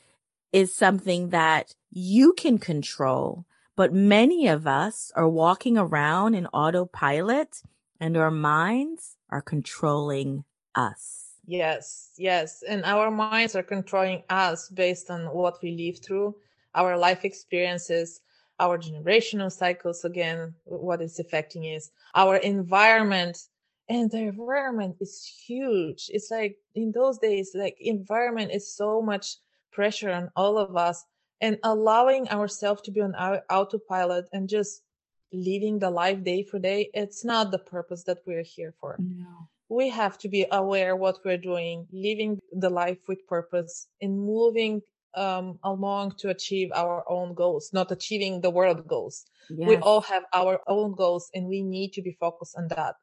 is 0.51 0.73
something 0.73 1.29
that 1.29 1.75
you 1.91 2.33
can 2.33 2.57
control. 2.57 3.45
But 3.75 3.93
many 3.93 4.47
of 4.47 4.67
us 4.67 5.11
are 5.15 5.27
walking 5.27 5.77
around 5.77 6.35
in 6.35 6.47
autopilot 6.47 7.61
and 7.99 8.15
our 8.15 8.31
minds 8.31 9.17
are 9.29 9.41
controlling 9.41 10.45
us. 10.75 11.25
Yes, 11.47 12.11
yes. 12.17 12.63
And 12.67 12.83
our 12.85 13.11
minds 13.11 13.55
are 13.55 13.63
controlling 13.63 14.23
us 14.29 14.69
based 14.69 15.09
on 15.09 15.25
what 15.25 15.61
we 15.61 15.71
live 15.71 16.03
through, 16.03 16.35
our 16.73 16.97
life 16.97 17.23
experiences, 17.23 18.21
our 18.59 18.77
generational 18.77 19.51
cycles 19.51 20.05
again, 20.05 20.55
what 20.63 21.01
is 21.01 21.19
affecting 21.19 21.65
is 21.65 21.91
our 22.15 22.37
environment. 22.37 23.37
And 23.87 24.09
the 24.09 24.19
environment 24.19 24.97
is 24.99 25.25
huge. 25.45 26.09
It's 26.09 26.31
like 26.31 26.57
in 26.73 26.91
those 26.91 27.19
days, 27.19 27.51
like 27.53 27.77
environment 27.79 28.51
is 28.51 28.75
so 28.75 29.01
much 29.01 29.37
pressure 29.71 30.11
on 30.11 30.31
all 30.35 30.57
of 30.57 30.75
us 30.75 31.05
and 31.41 31.59
allowing 31.63 32.27
ourselves 32.29 32.81
to 32.83 32.91
be 32.91 33.01
on 33.01 33.13
our 33.15 33.43
autopilot 33.49 34.25
and 34.33 34.49
just 34.49 34.81
living 35.31 35.79
the 35.79 35.91
life 35.91 36.23
day 36.23 36.43
for 36.43 36.59
day. 36.59 36.89
It's 36.93 37.23
not 37.23 37.51
the 37.51 37.59
purpose 37.59 38.03
that 38.05 38.19
we're 38.25 38.43
here 38.43 38.73
for. 38.79 38.97
No 38.99 39.49
we 39.69 39.89
have 39.89 40.17
to 40.19 40.29
be 40.29 40.45
aware 40.51 40.95
what 40.95 41.19
we're 41.25 41.37
doing, 41.37 41.87
living 41.91 42.39
the 42.51 42.69
life 42.69 42.99
with 43.07 43.25
purpose 43.27 43.87
and 44.01 44.19
moving 44.19 44.81
um, 45.15 45.57
along 45.63 46.13
to 46.17 46.29
achieve 46.29 46.71
our 46.75 47.03
own 47.09 47.33
goals, 47.33 47.71
not 47.73 47.91
achieving 47.91 48.41
the 48.41 48.49
world 48.49 48.87
goals. 48.87 49.25
Yes. 49.49 49.67
We 49.67 49.77
all 49.77 50.01
have 50.01 50.23
our 50.33 50.59
own 50.67 50.93
goals 50.93 51.29
and 51.33 51.47
we 51.47 51.63
need 51.63 51.93
to 51.93 52.01
be 52.01 52.17
focused 52.19 52.55
on 52.57 52.67
that. 52.69 52.95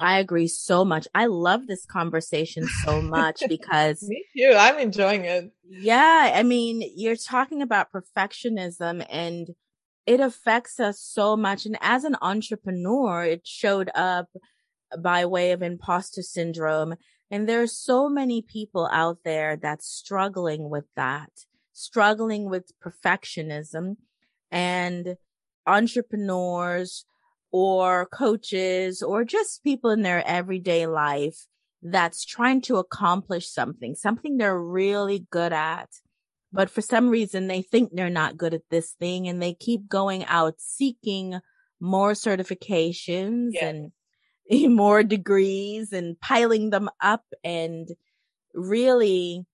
I 0.00 0.18
agree 0.18 0.48
so 0.48 0.84
much. 0.84 1.06
I 1.14 1.26
love 1.26 1.66
this 1.66 1.84
conversation 1.84 2.66
so 2.84 3.02
much 3.02 3.42
because 3.48 4.02
me 4.02 4.24
too. 4.36 4.54
I'm 4.56 4.78
enjoying 4.78 5.26
it. 5.26 5.52
Yeah. 5.62 6.32
I 6.34 6.42
mean, 6.42 6.82
you're 6.96 7.16
talking 7.16 7.62
about 7.62 7.92
perfectionism 7.92 9.06
and 9.10 9.48
it 10.06 10.20
affects 10.20 10.80
us 10.80 11.00
so 11.00 11.36
much. 11.36 11.66
And 11.66 11.76
as 11.80 12.04
an 12.04 12.16
entrepreneur, 12.22 13.24
it 13.24 13.46
showed 13.46 13.90
up 13.94 14.28
by 14.98 15.26
way 15.26 15.52
of 15.52 15.62
imposter 15.62 16.22
syndrome. 16.22 16.94
And 17.30 17.48
there's 17.48 17.76
so 17.76 18.08
many 18.08 18.42
people 18.42 18.88
out 18.90 19.18
there 19.24 19.56
that's 19.56 19.86
struggling 19.86 20.68
with 20.70 20.86
that, 20.96 21.30
struggling 21.72 22.48
with 22.48 22.72
perfectionism 22.82 23.96
and 24.50 25.16
entrepreneurs 25.66 27.04
or 27.52 28.06
coaches 28.06 29.02
or 29.02 29.24
just 29.24 29.64
people 29.64 29.90
in 29.90 30.02
their 30.02 30.26
everyday 30.26 30.86
life 30.86 31.46
that's 31.82 32.24
trying 32.24 32.60
to 32.60 32.76
accomplish 32.76 33.48
something, 33.48 33.94
something 33.94 34.36
they're 34.36 34.58
really 34.58 35.26
good 35.30 35.52
at. 35.52 35.88
But 36.52 36.68
for 36.68 36.82
some 36.82 37.08
reason, 37.08 37.46
they 37.46 37.62
think 37.62 37.90
they're 37.92 38.10
not 38.10 38.36
good 38.36 38.54
at 38.54 38.68
this 38.70 38.92
thing 38.92 39.28
and 39.28 39.40
they 39.40 39.54
keep 39.54 39.88
going 39.88 40.24
out 40.26 40.54
seeking 40.58 41.40
more 41.80 42.12
certifications 42.12 43.50
yes. 43.52 43.62
and 43.62 43.92
more 44.76 45.02
degrees 45.02 45.92
and 45.92 46.20
piling 46.20 46.70
them 46.70 46.90
up. 47.00 47.24
And 47.44 47.88
really, 48.52 49.46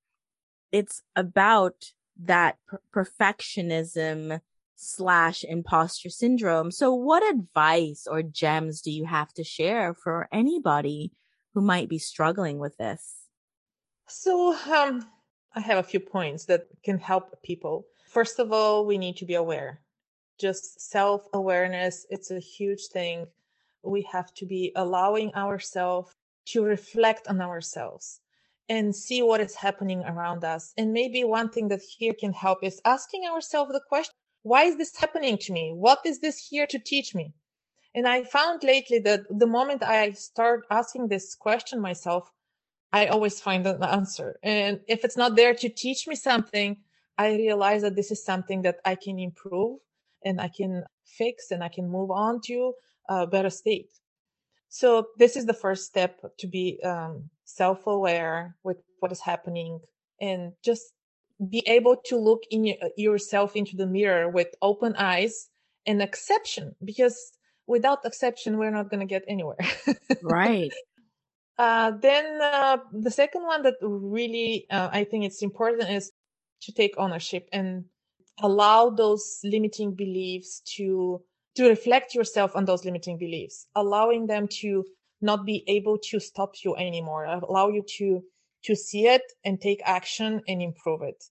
it's 0.73 1.03
about 1.15 1.93
that 2.25 2.57
perfectionism 2.95 4.41
slash 4.77 5.45
imposter 5.45 6.11
syndrome. 6.11 6.71
So 6.71 6.95
what 6.95 7.29
advice 7.29 8.07
or 8.09 8.23
gems 8.23 8.81
do 8.81 8.91
you 8.91 9.07
have 9.07 9.33
to 9.35 9.45
share 9.45 9.95
for 9.95 10.29
anybody 10.33 11.13
who 11.55 11.61
might 11.61 11.89
be 11.89 11.99
struggling 11.99 12.59
with 12.59 12.77
this? 12.77 13.27
So, 14.07 14.55
um, 14.71 15.07
I 15.55 15.61
have 15.61 15.79
a 15.79 15.83
few 15.83 16.01
points 16.01 16.45
that 16.45 16.67
can 16.85 16.99
help 16.99 17.43
people. 17.43 17.87
First 18.07 18.39
of 18.39 18.53
all, 18.53 18.85
we 18.87 18.99
need 18.99 19.17
to 19.17 19.25
be 19.25 19.35
aware. 19.35 19.81
Just 20.39 20.81
self 20.81 21.27
awareness. 21.33 22.07
It's 22.11 22.31
a 22.31 22.39
huge 22.39 22.89
thing 22.89 23.27
we 23.83 24.03
have 24.03 24.35
to 24.35 24.47
be 24.47 24.73
allowing 24.77 25.35
ourselves 25.35 26.15
to 26.47 26.63
reflect 26.63 27.27
on 27.29 27.41
ourselves 27.41 28.21
and 28.69 28.95
see 28.95 29.23
what 29.23 29.41
is 29.41 29.55
happening 29.55 30.03
around 30.05 30.45
us. 30.45 30.73
And 30.77 30.93
maybe 30.93 31.25
one 31.25 31.49
thing 31.49 31.69
that 31.69 31.83
here 31.83 32.15
can 32.15 32.33
help 32.33 32.59
is 32.63 32.81
asking 32.85 33.25
ourselves 33.25 33.73
the 33.73 33.81
question, 33.89 34.15
why 34.47 34.63
is 34.63 34.77
this 34.77 34.95
happening 34.97 35.37
to 35.37 35.53
me? 35.53 35.73
What 35.75 35.99
is 36.05 36.21
this 36.21 36.39
here 36.39 36.69
to 36.69 36.79
teach 36.79 37.17
me? 37.17 37.35
And 37.97 38.07
I 38.07 38.23
found 38.23 38.63
lately 38.63 39.01
that 39.01 39.23
the 39.29 39.47
moment 39.47 39.83
I 39.83 40.13
start 40.13 40.65
asking 40.71 41.09
this 41.09 41.35
question 41.35 41.81
myself, 41.81 42.31
I 42.93 43.07
always 43.09 43.41
find 43.41 43.67
an 43.67 43.83
answer. 43.83 44.39
And 44.45 44.79
if 44.87 45.05
it's 45.05 45.17
not 45.17 45.35
there 45.35 45.53
to 45.55 45.69
teach 45.69 46.07
me 46.07 46.15
something, 46.15 46.77
I 47.19 47.35
realize 47.35 47.83
that 47.83 47.97
this 47.97 48.13
is 48.13 48.25
something 48.25 48.63
that 48.63 48.79
I 48.85 48.95
can 48.95 49.19
improve 49.19 49.81
and 50.25 50.41
I 50.41 50.49
can 50.49 50.85
fix 51.05 51.51
and 51.51 51.65
I 51.65 51.69
can 51.69 51.89
move 51.89 52.13
on 52.13 52.41
to 52.43 52.73
a 53.09 53.27
better 53.27 53.51
state. 53.51 53.91
So 54.69 55.09
this 55.19 55.35
is 55.35 55.47
the 55.47 55.55
first 55.55 55.87
step 55.87 56.21
to 56.39 56.47
be 56.47 56.79
um, 56.85 57.31
self-aware 57.47 58.55
with 58.63 58.77
what 59.01 59.11
is 59.11 59.21
happening 59.21 59.81
and 60.21 60.53
just 60.65 60.93
be 61.51 61.63
able 61.67 61.97
to 62.07 62.17
look 62.17 62.43
in 62.51 62.75
yourself 62.97 63.57
into 63.57 63.77
the 63.77 63.87
mirror 63.87 64.29
with 64.29 64.49
open 64.63 64.95
eyes 64.97 65.49
and 65.87 66.01
exception 66.03 66.75
because 66.85 67.33
without 67.67 68.05
exception 68.05 68.59
we're 68.59 68.71
not 68.71 68.91
going 68.91 69.01
to 69.01 69.07
get 69.07 69.25
anywhere. 69.29 69.59
Right. 70.23 70.73
Uh, 71.59 71.91
then 72.03 72.39
uh, 72.43 72.77
the 72.93 73.11
second 73.11 73.43
one 73.43 73.63
that 73.63 73.77
really 73.81 74.67
uh, 74.71 74.91
i 74.93 75.05
think 75.05 75.25
it's 75.25 75.43
important 75.43 75.89
is 75.89 76.13
to 76.61 76.71
take 76.71 76.93
ownership 76.99 77.49
and 77.51 77.87
allow 78.43 78.91
those 78.91 79.41
limiting 79.43 79.95
beliefs 79.95 80.61
to 80.77 81.23
to 81.57 81.69
reflect 81.69 82.15
yourself 82.15 82.55
on 82.55 82.67
those 82.67 82.85
limiting 82.85 83.17
beliefs, 83.17 83.67
allowing 83.75 84.27
them 84.27 84.47
to 84.47 84.85
not 85.23 85.47
be 85.47 85.65
able 85.67 85.99
to 85.99 86.21
stop 86.21 86.55
you 86.63 86.77
anymore, 86.77 87.25
allow 87.25 87.69
you 87.69 87.83
to, 87.97 88.23
to 88.67 88.77
see 88.77 89.07
it 89.07 89.23
and 89.45 89.61
take 89.61 89.81
action 89.85 90.43
and 90.49 90.61
improve 90.63 91.03
it. 91.03 91.25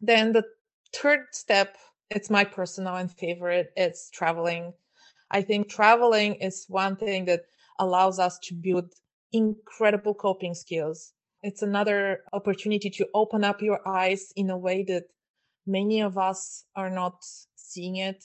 Then 0.00 0.32
the 0.32 0.44
third 0.94 1.26
step, 1.32 1.76
it's 2.10 2.30
my 2.30 2.44
personal 2.44 2.96
and 2.96 3.10
favorite, 3.12 3.72
it's 3.76 4.10
traveling. 4.10 4.72
I 5.30 5.42
think 5.42 5.68
traveling 5.68 6.34
is 6.36 6.64
one 6.68 6.96
thing 6.96 7.26
that 7.26 7.42
allows 7.78 8.18
us 8.18 8.38
to 8.44 8.54
build 8.54 8.92
incredible 9.32 10.14
coping 10.14 10.54
skills. 10.54 11.12
It's 11.42 11.62
another 11.62 12.20
opportunity 12.32 12.90
to 12.90 13.06
open 13.14 13.44
up 13.44 13.62
your 13.62 13.86
eyes 13.86 14.32
in 14.34 14.50
a 14.50 14.58
way 14.58 14.84
that 14.88 15.04
many 15.66 16.00
of 16.00 16.16
us 16.16 16.64
are 16.74 16.90
not 16.90 17.22
seeing 17.54 17.96
it 17.96 18.24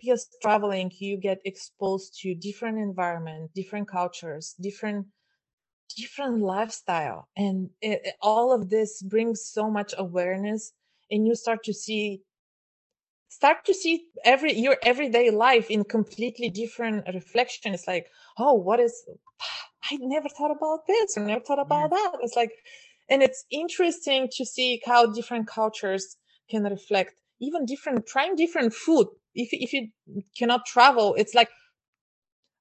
because 0.00 0.28
traveling 0.40 0.90
you 0.98 1.16
get 1.16 1.40
exposed 1.44 2.18
to 2.20 2.34
different 2.34 2.78
environment 2.78 3.50
different 3.54 3.88
cultures 3.88 4.54
different 4.60 5.06
different 5.96 6.40
lifestyle 6.40 7.28
and 7.36 7.70
it, 7.80 8.00
it, 8.04 8.14
all 8.20 8.52
of 8.52 8.70
this 8.70 9.02
brings 9.02 9.44
so 9.44 9.70
much 9.70 9.94
awareness 9.96 10.72
and 11.10 11.26
you 11.26 11.34
start 11.34 11.62
to 11.64 11.72
see 11.72 12.22
start 13.28 13.64
to 13.64 13.74
see 13.74 14.04
every 14.24 14.52
your 14.54 14.76
everyday 14.82 15.30
life 15.30 15.68
in 15.70 15.84
completely 15.84 16.48
different 16.50 17.04
reflection. 17.12 17.74
It's 17.74 17.88
like, 17.88 18.06
oh, 18.38 18.54
what 18.54 18.80
is 18.80 18.94
I 19.90 19.98
never 20.00 20.28
thought 20.28 20.52
about 20.58 20.86
this 20.86 21.16
or 21.16 21.24
never 21.24 21.44
thought 21.44 21.58
about 21.58 21.90
yeah. 21.90 21.98
that. 21.98 22.12
It's 22.22 22.36
like 22.36 22.52
and 23.08 23.22
it's 23.22 23.44
interesting 23.50 24.28
to 24.36 24.46
see 24.46 24.80
how 24.86 25.12
different 25.12 25.46
cultures 25.46 26.16
can 26.50 26.62
reflect 26.64 27.14
even 27.40 27.66
different 27.66 28.06
trying 28.06 28.36
different 28.36 28.72
food. 28.72 29.08
If 29.34 29.48
if 29.52 29.72
you 29.72 29.88
cannot 30.38 30.64
travel, 30.66 31.14
it's 31.18 31.34
like 31.34 31.50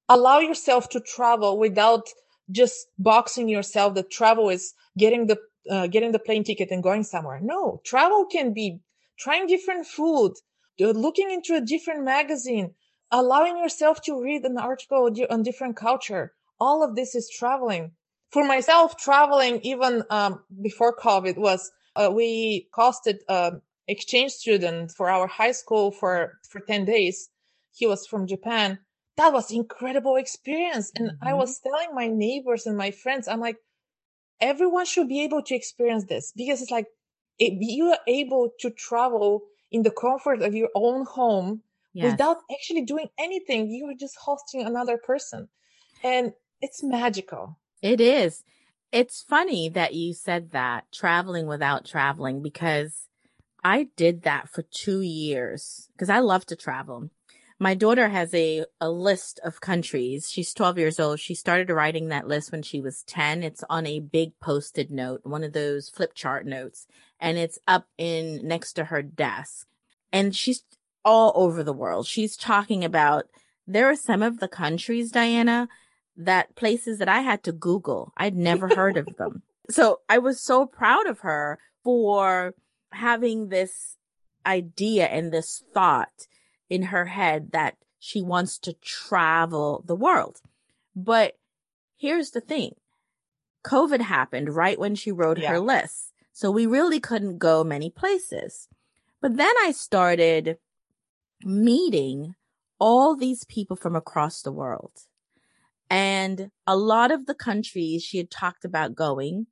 allow 0.10 0.40
yourself 0.40 0.90
to 0.90 1.00
travel 1.00 1.58
without 1.60 2.06
just 2.52 2.88
boxing 2.98 3.50
yourself 3.50 3.96
that 3.96 4.12
travel 4.12 4.50
is 4.50 4.74
getting 4.98 5.28
the 5.28 5.38
uh, 5.70 5.88
getting 5.88 6.12
the 6.12 6.20
plane 6.20 6.44
ticket 6.44 6.72
and 6.72 6.84
going 6.84 7.04
somewhere. 7.04 7.40
No, 7.42 7.82
travel 7.86 8.26
can 8.26 8.54
be 8.54 8.82
trying 9.18 9.48
different 9.48 9.86
food, 9.88 10.34
looking 10.80 11.32
into 11.32 11.56
a 11.56 11.62
different 11.62 12.04
magazine, 12.04 12.74
allowing 13.12 13.58
yourself 13.58 14.02
to 14.02 14.22
read 14.22 14.44
an 14.44 14.58
article 14.58 15.10
on 15.30 15.44
different 15.44 15.76
culture. 15.78 16.34
All 16.60 16.84
of 16.84 16.96
this 16.96 17.16
is 17.16 17.30
traveling. 17.30 17.92
For 18.32 18.44
myself, 18.44 18.98
traveling 18.98 19.62
even 19.62 20.04
um, 20.10 20.44
before 20.62 20.96
COVID 20.96 21.38
was 21.38 21.72
uh, 21.96 22.10
we 22.12 22.68
costed 22.76 23.20
an 23.30 23.62
exchange 23.88 24.32
student 24.32 24.92
for 24.92 25.10
our 25.10 25.28
high 25.28 25.52
school 25.52 25.92
for 25.92 26.40
for 26.50 26.60
10 26.60 26.86
days. 26.86 27.30
He 27.72 27.86
was 27.86 28.08
from 28.08 28.28
Japan. 28.28 28.80
That 29.18 29.34
was 29.34 29.52
incredible 29.52 30.16
experience. 30.16 30.92
And 30.96 31.12
mm-hmm. 31.12 31.28
I 31.28 31.34
was 31.34 31.60
telling 31.60 31.94
my 31.94 32.08
neighbors 32.08 32.66
and 32.66 32.78
my 32.78 32.92
friends, 32.92 33.28
I'm 33.28 33.40
like, 33.40 33.58
everyone 34.42 34.86
should 34.86 35.08
be 35.08 35.24
able 35.24 35.44
to 35.44 35.56
experience 35.56 36.06
this 36.06 36.34
because 36.36 36.62
it's 36.62 36.72
like 36.72 36.88
it, 37.40 37.54
you 37.60 37.92
are 37.92 38.00
able 38.08 38.52
to 38.60 38.70
travel 38.70 39.44
in 39.72 39.84
the 39.84 39.92
comfort 39.92 40.42
of 40.42 40.54
your 40.54 40.70
own 40.76 41.06
home 41.06 41.62
yes. 41.94 42.12
without 42.12 42.38
actually 42.52 42.84
doing 42.84 43.08
anything. 43.20 43.70
You 43.70 43.90
are 43.90 43.98
just 44.00 44.16
hosting 44.18 44.64
another 44.64 44.98
person. 44.98 45.50
And 46.04 46.34
it's 46.62 46.84
magical. 46.84 47.60
It 47.82 48.02
is. 48.02 48.44
It's 48.92 49.22
funny 49.22 49.70
that 49.70 49.94
you 49.94 50.14
said 50.14 50.52
that 50.52 50.92
traveling 50.92 51.48
without 51.48 51.86
traveling 51.86 52.42
because 52.42 53.08
I 53.64 53.88
did 53.96 54.24
that 54.24 54.50
for 54.50 54.62
two 54.62 55.02
years 55.02 55.90
because 55.94 56.10
I 56.10 56.20
love 56.20 56.46
to 56.48 56.56
travel 56.56 57.10
my 57.64 57.76
daughter 57.76 58.10
has 58.10 58.34
a, 58.34 58.66
a 58.82 58.90
list 58.90 59.40
of 59.42 59.62
countries. 59.62 60.30
She's 60.30 60.54
12 60.54 60.78
years 60.78 61.00
old. 61.00 61.22
She 61.22 61.34
started 61.34 61.70
writing 61.70 62.10
that 62.10 62.28
list 62.28 62.52
when 62.52 62.62
she 62.62 62.82
was 62.82 63.04
10. 63.04 63.42
It's 63.42 63.64
on 63.70 63.88
a 63.88 64.02
big 64.02 64.38
posted 64.42 64.92
note, 64.92 65.22
one 65.24 65.46
of 65.46 65.54
those 65.54 65.88
flip 65.88 66.14
chart 66.14 66.46
notes, 66.46 66.88
and 67.22 67.38
it's 67.38 67.58
up 67.66 67.88
in 67.98 68.46
next 68.46 68.74
to 68.74 68.84
her 68.86 69.02
desk. 69.02 69.66
And 70.12 70.36
she's 70.36 70.66
all 71.06 71.32
over 71.36 71.64
the 71.64 71.72
world. 71.72 72.06
She's 72.06 72.36
talking 72.36 72.84
about 72.84 73.28
there 73.66 73.90
are 73.90 73.96
some 73.96 74.22
of 74.22 74.42
the 74.42 74.50
countries, 74.50 75.10
Diana, 75.10 75.70
that 76.18 76.58
places 76.58 77.00
that 77.00 77.08
I 77.08 77.22
had 77.22 77.44
to 77.44 77.54
Google. 77.54 78.12
I'd 78.18 78.36
never 78.36 78.68
heard 78.76 78.98
of 78.98 79.08
them. 79.18 79.42
So 79.70 80.02
I 80.10 80.18
was 80.18 80.42
so 80.42 80.66
proud 80.66 81.08
of 81.08 81.22
her 81.22 81.58
for 81.86 82.54
having 82.92 83.48
this 83.48 83.96
idea 84.46 85.06
and 85.06 85.32
this 85.32 85.64
thought 85.74 86.28
in 86.74 86.82
her 86.82 87.06
head 87.06 87.52
that 87.52 87.76
she 88.00 88.20
wants 88.20 88.58
to 88.58 88.74
travel 88.82 89.84
the 89.86 89.96
world. 89.96 90.42
But 90.96 91.38
here's 91.96 92.32
the 92.32 92.42
thing. 92.42 92.74
COVID 93.64 94.02
happened 94.02 94.56
right 94.56 94.80
when 94.80 94.96
she 94.96 95.12
wrote 95.12 95.38
yeah. 95.38 95.52
her 95.52 95.60
list. 95.60 96.14
So 96.32 96.50
we 96.50 96.66
really 96.66 97.00
couldn't 97.00 97.38
go 97.38 97.64
many 97.64 97.92
places. 97.92 98.68
But 99.22 99.38
then 99.38 99.54
I 99.62 99.72
started 99.72 100.58
meeting 101.44 102.34
all 102.80 103.16
these 103.16 103.44
people 103.44 103.76
from 103.76 103.96
across 103.96 104.42
the 104.42 104.52
world. 104.52 105.02
And 105.92 106.50
a 106.66 106.76
lot 106.76 107.12
of 107.12 107.28
the 107.28 107.36
countries 107.36 108.02
she 108.04 108.18
had 108.18 108.32
talked 108.32 108.66
about 108.66 108.96
going, 108.96 109.46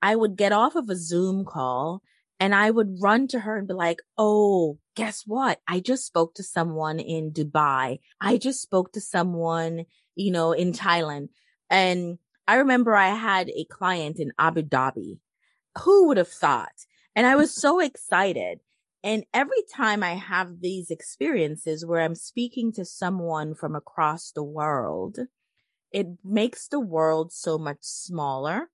I 0.00 0.14
would 0.14 0.36
get 0.36 0.52
off 0.52 0.76
of 0.76 0.88
a 0.88 0.94
Zoom 0.94 1.44
call 1.44 2.00
and 2.38 2.54
I 2.54 2.70
would 2.70 3.02
run 3.02 3.26
to 3.28 3.40
her 3.40 3.56
and 3.56 3.66
be 3.66 3.74
like, 3.74 3.98
Oh, 4.16 4.78
guess 4.94 5.24
what? 5.26 5.60
I 5.66 5.80
just 5.80 6.06
spoke 6.06 6.34
to 6.34 6.42
someone 6.42 6.98
in 6.98 7.32
Dubai. 7.32 8.00
I 8.20 8.36
just 8.36 8.60
spoke 8.60 8.92
to 8.92 9.00
someone, 9.00 9.84
you 10.14 10.32
know, 10.32 10.52
in 10.52 10.72
Thailand. 10.72 11.28
And 11.68 12.18
I 12.46 12.56
remember 12.56 12.94
I 12.94 13.10
had 13.10 13.48
a 13.50 13.64
client 13.64 14.18
in 14.18 14.32
Abu 14.38 14.62
Dhabi. 14.62 15.18
Who 15.82 16.08
would 16.08 16.16
have 16.16 16.28
thought? 16.28 16.86
And 17.14 17.26
I 17.26 17.36
was 17.36 17.54
so 17.54 17.80
excited. 17.80 18.60
And 19.02 19.24
every 19.32 19.62
time 19.74 20.02
I 20.02 20.14
have 20.14 20.60
these 20.60 20.90
experiences 20.90 21.86
where 21.86 22.00
I'm 22.00 22.14
speaking 22.14 22.72
to 22.72 22.84
someone 22.84 23.54
from 23.54 23.74
across 23.74 24.32
the 24.32 24.42
world, 24.42 25.18
it 25.92 26.06
makes 26.24 26.68
the 26.68 26.80
world 26.80 27.32
so 27.32 27.56
much 27.56 27.78
smaller 27.80 28.70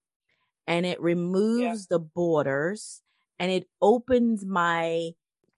and 0.67 0.85
it 0.85 1.01
removes 1.01 1.87
yeah. 1.89 1.97
the 1.97 1.99
borders 1.99 3.03
and 3.39 3.51
it 3.51 3.69
opens 3.81 4.45
my 4.45 5.11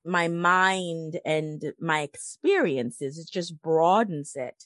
my 0.09 0.29
mind 0.29 1.21
and 1.25 1.73
my 1.79 2.01
experiences 2.01 3.18
it 3.18 3.29
just 3.31 3.61
broadens 3.62 4.33
it. 4.35 4.64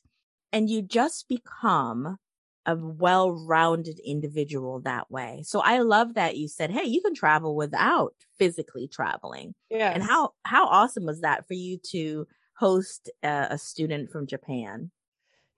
And 0.53 0.71
you 0.71 0.83
just 0.83 1.29
become 1.29 2.19
a 2.65 2.77
well-rounded 2.77 3.99
individual 4.05 4.81
that 4.81 5.11
way. 5.11 5.43
So 5.45 5.61
i 5.61 5.79
love 5.79 6.15
that 6.15 6.37
you 6.37 6.49
said 6.49 6.71
hey 6.71 6.85
you 6.85 7.03
can 7.03 7.15
travel 7.15 7.57
without 7.57 8.15
physically 8.39 8.89
traveling. 8.89 9.55
Yeah. 9.71 9.93
And 9.93 10.03
how 10.03 10.35
how 10.45 10.67
awesome 10.67 11.05
was 11.05 11.21
that 11.23 11.47
for 11.47 11.55
you 11.55 11.79
to 11.91 12.27
host 12.55 13.11
a, 13.23 13.49
a 13.51 13.59
student 13.59 14.11
from 14.11 14.27
japan? 14.27 14.91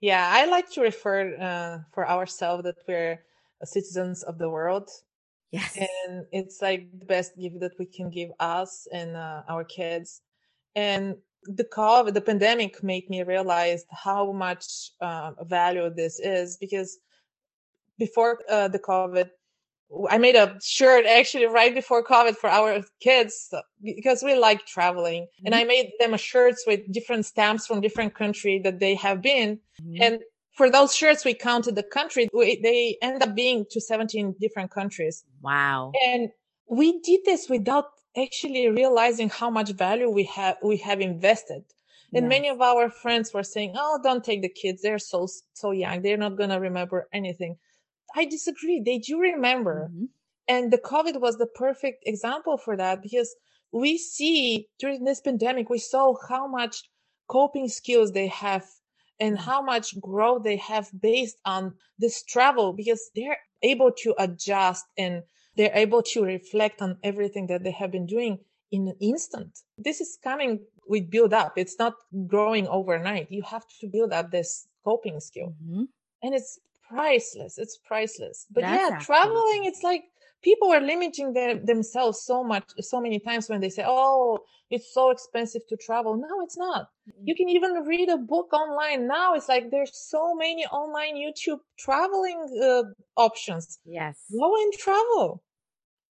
Yeah 0.01 0.27
i 0.31 0.45
like 0.45 0.69
to 0.71 0.81
refer 0.81 1.35
uh, 1.39 1.79
for 1.93 2.09
ourselves 2.09 2.63
that 2.63 2.77
we're 2.87 3.23
citizens 3.63 4.23
of 4.23 4.37
the 4.37 4.49
world 4.49 4.89
Yes. 5.55 5.77
And 5.77 6.25
it's 6.31 6.61
like 6.61 6.87
the 6.99 7.05
best 7.05 7.37
gift 7.37 7.59
that 7.61 7.73
we 7.79 7.85
can 7.85 8.09
give 8.09 8.31
us 8.39 8.87
and 8.91 9.15
uh, 9.15 9.43
our 9.47 9.63
kids. 9.63 10.21
And 10.75 11.15
the 11.43 11.63
COVID, 11.63 12.13
the 12.13 12.21
pandemic 12.21 12.83
made 12.83 13.09
me 13.09 13.23
realize 13.23 13.85
how 13.89 14.31
much 14.31 14.91
uh, 14.99 15.31
value 15.43 15.89
this 15.89 16.19
is 16.19 16.57
because 16.57 16.97
before 17.97 18.39
uh, 18.49 18.67
the 18.67 18.79
COVID, 18.79 19.29
I 20.09 20.17
made 20.17 20.35
a 20.35 20.57
shirt 20.61 21.05
actually 21.05 21.45
right 21.45 21.73
before 21.73 22.03
COVID 22.03 22.35
for 22.35 22.49
our 22.49 22.81
kids 22.99 23.53
because 23.81 24.23
we 24.23 24.35
like 24.35 24.65
traveling. 24.65 25.23
Mm-hmm. 25.23 25.45
And 25.45 25.55
I 25.55 25.63
made 25.63 25.91
them 25.99 26.13
a 26.13 26.17
shirts 26.17 26.65
with 26.67 26.91
different 26.91 27.25
stamps 27.25 27.65
from 27.67 27.81
different 27.81 28.13
country 28.13 28.59
that 28.63 28.79
they 28.79 28.95
have 28.95 29.21
been. 29.21 29.59
Mm-hmm. 29.81 30.01
And 30.01 30.19
for 30.55 30.69
those 30.69 30.95
shirts, 30.95 31.25
we 31.25 31.33
counted 31.33 31.75
the 31.75 31.83
country. 31.83 32.29
We, 32.33 32.59
they 32.61 32.97
end 33.01 33.21
up 33.21 33.35
being 33.35 33.65
to 33.71 33.81
17 33.81 34.35
different 34.39 34.71
countries. 34.71 35.23
Wow. 35.41 35.91
And 36.07 36.29
we 36.69 36.99
did 37.01 37.21
this 37.25 37.49
without 37.49 37.85
actually 38.17 38.69
realizing 38.69 39.29
how 39.29 39.49
much 39.49 39.71
value 39.71 40.09
we 40.09 40.23
have, 40.23 40.57
we 40.63 40.77
have 40.77 41.01
invested. 41.01 41.63
And 42.13 42.29
many 42.29 42.47
of 42.47 42.61
our 42.61 42.89
friends 42.89 43.33
were 43.33 43.43
saying, 43.43 43.73
Oh, 43.75 43.99
don't 44.01 44.23
take 44.23 44.41
the 44.41 44.47
kids. 44.47 44.81
They're 44.81 44.99
so, 44.99 45.27
so 45.53 45.71
young. 45.71 46.01
They're 46.01 46.15
not 46.15 46.37
going 46.37 46.49
to 46.49 46.61
remember 46.61 47.09
anything. 47.11 47.57
I 48.15 48.23
disagree. 48.23 48.81
They 48.85 48.99
do 48.99 49.19
remember. 49.19 49.89
Mm-hmm. 49.91 50.05
And 50.47 50.71
the 50.71 50.77
COVID 50.77 51.19
was 51.19 51.37
the 51.37 51.47
perfect 51.47 52.03
example 52.05 52.57
for 52.57 52.77
that 52.77 53.01
because 53.01 53.35
we 53.73 53.97
see 53.97 54.69
during 54.79 55.03
this 55.03 55.19
pandemic, 55.19 55.69
we 55.69 55.79
saw 55.79 56.15
how 56.29 56.47
much 56.47 56.83
coping 57.27 57.67
skills 57.67 58.13
they 58.13 58.27
have 58.27 58.65
and 59.19 59.37
how 59.37 59.61
much 59.61 59.99
growth 59.99 60.43
they 60.43 60.57
have 60.57 60.89
based 60.99 61.37
on 61.45 61.73
this 61.97 62.23
travel 62.23 62.73
because 62.73 63.09
they're 63.15 63.37
able 63.63 63.91
to 63.91 64.13
adjust 64.17 64.85
and 64.97 65.23
they're 65.55 65.71
able 65.73 66.03
to 66.03 66.23
reflect 66.23 66.81
on 66.81 66.97
everything 67.03 67.47
that 67.47 67.63
they 67.63 67.71
have 67.71 67.91
been 67.91 68.05
doing 68.05 68.39
in 68.71 68.87
an 68.87 68.95
instant. 68.99 69.59
This 69.77 70.01
is 70.01 70.17
coming 70.21 70.59
with 70.87 71.09
build 71.09 71.33
up. 71.33 71.57
It's 71.57 71.79
not 71.79 71.93
growing 72.27 72.67
overnight. 72.67 73.31
You 73.31 73.43
have 73.43 73.65
to 73.79 73.87
build 73.87 74.11
up 74.11 74.31
this 74.31 74.67
coping 74.83 75.19
skill. 75.19 75.55
Mm-hmm. 75.63 75.83
And 76.23 76.35
it's 76.35 76.59
priceless. 76.87 77.57
It's 77.57 77.77
priceless. 77.77 78.45
But 78.51 78.61
That's 78.61 78.91
yeah, 78.91 78.99
traveling, 78.99 79.65
it's 79.65 79.83
like 79.83 80.03
people 80.45 80.71
are 80.71 80.79
limiting 80.79 81.33
their, 81.33 81.55
themselves 81.57 82.21
so 82.21 82.43
much, 82.43 82.65
so 82.79 83.01
many 83.01 83.19
times 83.19 83.49
when 83.49 83.59
they 83.59 83.69
say, 83.69 83.83
Oh, 83.85 84.39
it's 84.69 84.93
so 84.93 85.09
expensive 85.09 85.63
to 85.69 85.75
travel. 85.75 86.15
No, 86.15 86.43
it's 86.43 86.57
not. 86.57 86.87
You 87.23 87.35
can 87.35 87.49
even 87.49 87.71
read 87.85 88.09
a 88.09 88.17
book 88.17 88.53
online. 88.53 89.07
Now 89.07 89.33
it's 89.33 89.49
like 89.49 89.71
there's 89.71 89.91
so 89.93 90.35
many 90.35 90.65
online 90.67 91.15
YouTube 91.15 91.59
traveling 91.77 92.39
uh, 92.63 92.83
options. 93.17 93.79
Yes. 93.85 94.17
Go 94.31 94.55
and 94.55 94.73
travel. 94.73 95.43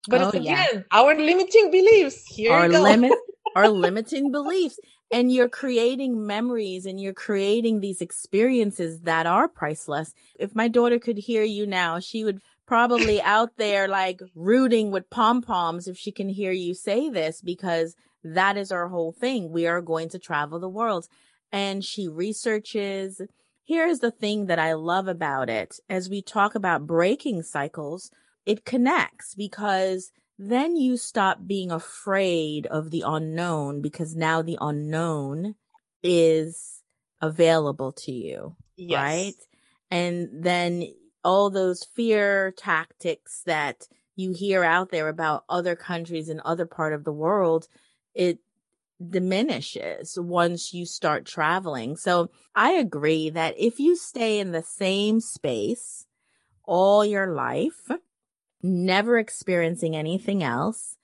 But 0.07 0.21
oh, 0.21 0.29
again, 0.29 0.67
yeah. 0.73 0.81
our 0.91 1.15
limiting 1.15 1.71
beliefs. 1.71 2.23
Here 2.27 2.51
our 2.51 2.69
limit, 2.69 3.13
our 3.55 3.69
limiting 3.69 4.31
beliefs. 4.31 4.79
And 5.11 5.31
you're 5.31 5.49
creating 5.49 6.25
memories 6.25 6.85
and 6.85 6.99
you're 6.99 7.13
creating 7.13 7.79
these 7.79 8.01
experiences 8.01 9.01
that 9.01 9.27
are 9.27 9.47
priceless. 9.47 10.13
If 10.39 10.55
my 10.55 10.67
daughter 10.67 10.99
could 10.99 11.17
hear 11.17 11.43
you 11.43 11.67
now, 11.67 11.99
she 11.99 12.23
would 12.23 12.41
probably 12.65 13.21
out 13.21 13.57
there 13.57 13.87
like 13.87 14.21
rooting 14.33 14.91
with 14.91 15.09
pom 15.09 15.41
poms 15.41 15.87
if 15.87 15.97
she 15.97 16.11
can 16.11 16.29
hear 16.29 16.51
you 16.51 16.73
say 16.73 17.09
this 17.09 17.41
because 17.41 17.95
that 18.23 18.57
is 18.57 18.71
our 18.71 18.87
whole 18.87 19.11
thing. 19.11 19.51
We 19.51 19.67
are 19.67 19.81
going 19.81 20.09
to 20.09 20.19
travel 20.19 20.59
the 20.59 20.69
world. 20.69 21.07
And 21.51 21.85
she 21.85 22.07
researches. 22.07 23.21
Here's 23.63 23.99
the 23.99 24.11
thing 24.11 24.47
that 24.47 24.59
I 24.59 24.73
love 24.73 25.07
about 25.07 25.49
it. 25.49 25.79
As 25.89 26.09
we 26.09 26.21
talk 26.21 26.55
about 26.55 26.87
breaking 26.87 27.43
cycles, 27.43 28.11
it 28.45 28.65
connects 28.65 29.35
because 29.35 30.11
then 30.37 30.75
you 30.75 30.97
stop 30.97 31.47
being 31.47 31.71
afraid 31.71 32.65
of 32.67 32.91
the 32.91 33.03
unknown 33.05 33.81
because 33.81 34.15
now 34.15 34.41
the 34.41 34.57
unknown 34.59 35.55
is 36.03 36.81
available 37.21 37.91
to 37.91 38.11
you. 38.11 38.55
Yes. 38.75 39.01
Right. 39.01 39.33
And 39.91 40.29
then 40.43 40.87
all 41.25 41.49
those 41.49 41.83
fear 41.83 42.53
tactics 42.55 43.41
that 43.45 43.87
you 44.15 44.31
hear 44.31 44.63
out 44.63 44.91
there 44.91 45.09
about 45.09 45.43
other 45.49 45.75
countries 45.75 46.29
and 46.29 46.39
other 46.41 46.65
part 46.65 46.93
of 46.93 47.03
the 47.03 47.11
world, 47.11 47.67
it 48.13 48.39
diminishes 49.09 50.17
once 50.17 50.73
you 50.73 50.85
start 50.85 51.25
traveling. 51.25 51.97
So 51.97 52.29
I 52.55 52.73
agree 52.73 53.29
that 53.31 53.55
if 53.57 53.79
you 53.79 53.95
stay 53.95 54.39
in 54.39 54.51
the 54.51 54.63
same 54.63 55.19
space 55.19 56.05
all 56.63 57.03
your 57.03 57.33
life, 57.33 57.89
never 58.61 59.17
experiencing 59.17 59.95
anything 59.95 60.43
else, 60.43 60.97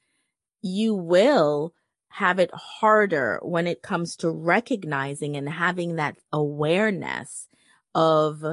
you 0.61 0.95
will 0.95 1.73
have 2.09 2.39
it 2.39 2.51
harder 2.53 3.39
when 3.41 3.67
it 3.67 3.81
comes 3.81 4.15
to 4.17 4.29
recognizing 4.29 5.35
and 5.35 5.49
having 5.49 5.95
that 5.95 6.17
awareness 6.31 7.47
of 7.95 8.43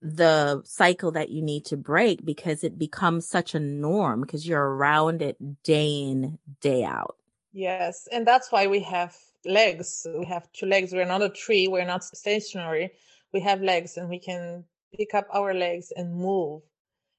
the 0.00 0.62
cycle 0.64 1.10
that 1.12 1.30
you 1.30 1.42
need 1.42 1.64
to 1.66 1.76
break 1.76 2.24
because 2.24 2.62
it 2.62 2.78
becomes 2.78 3.28
such 3.28 3.54
a 3.54 3.60
norm 3.60 4.20
because 4.20 4.46
you're 4.46 4.74
around 4.74 5.22
it 5.22 5.62
day 5.62 5.88
in, 5.88 6.38
day 6.60 6.84
out. 6.84 7.16
Yes. 7.52 8.06
And 8.12 8.26
that's 8.26 8.52
why 8.52 8.66
we 8.66 8.80
have 8.80 9.16
legs. 9.44 10.06
We 10.16 10.26
have 10.26 10.50
two 10.52 10.66
legs. 10.66 10.92
We're 10.92 11.04
not 11.04 11.22
a 11.22 11.28
tree. 11.28 11.66
We're 11.68 11.84
not 11.84 12.04
stationary. 12.04 12.92
We 13.32 13.40
have 13.40 13.60
legs 13.60 13.96
and 13.96 14.08
we 14.08 14.20
can 14.20 14.64
pick 14.96 15.14
up 15.14 15.26
our 15.34 15.54
legs 15.54 15.92
and 15.94 16.14
move 16.14 16.62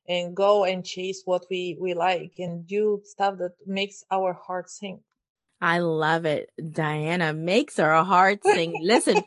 and 0.07 0.35
go 0.35 0.63
and 0.63 0.85
chase 0.85 1.21
what 1.25 1.45
we, 1.49 1.77
we 1.79 1.93
like 1.93 2.33
and 2.39 2.65
do 2.65 3.01
stuff 3.03 3.37
that 3.39 3.51
makes 3.65 4.03
our 4.11 4.33
heart 4.33 4.69
sing. 4.69 5.01
I 5.61 5.79
love 5.79 6.25
it. 6.25 6.51
Diana 6.71 7.33
makes 7.33 7.77
her 7.77 8.03
heart 8.03 8.39
sing. 8.43 8.73
Listen, 8.81 9.21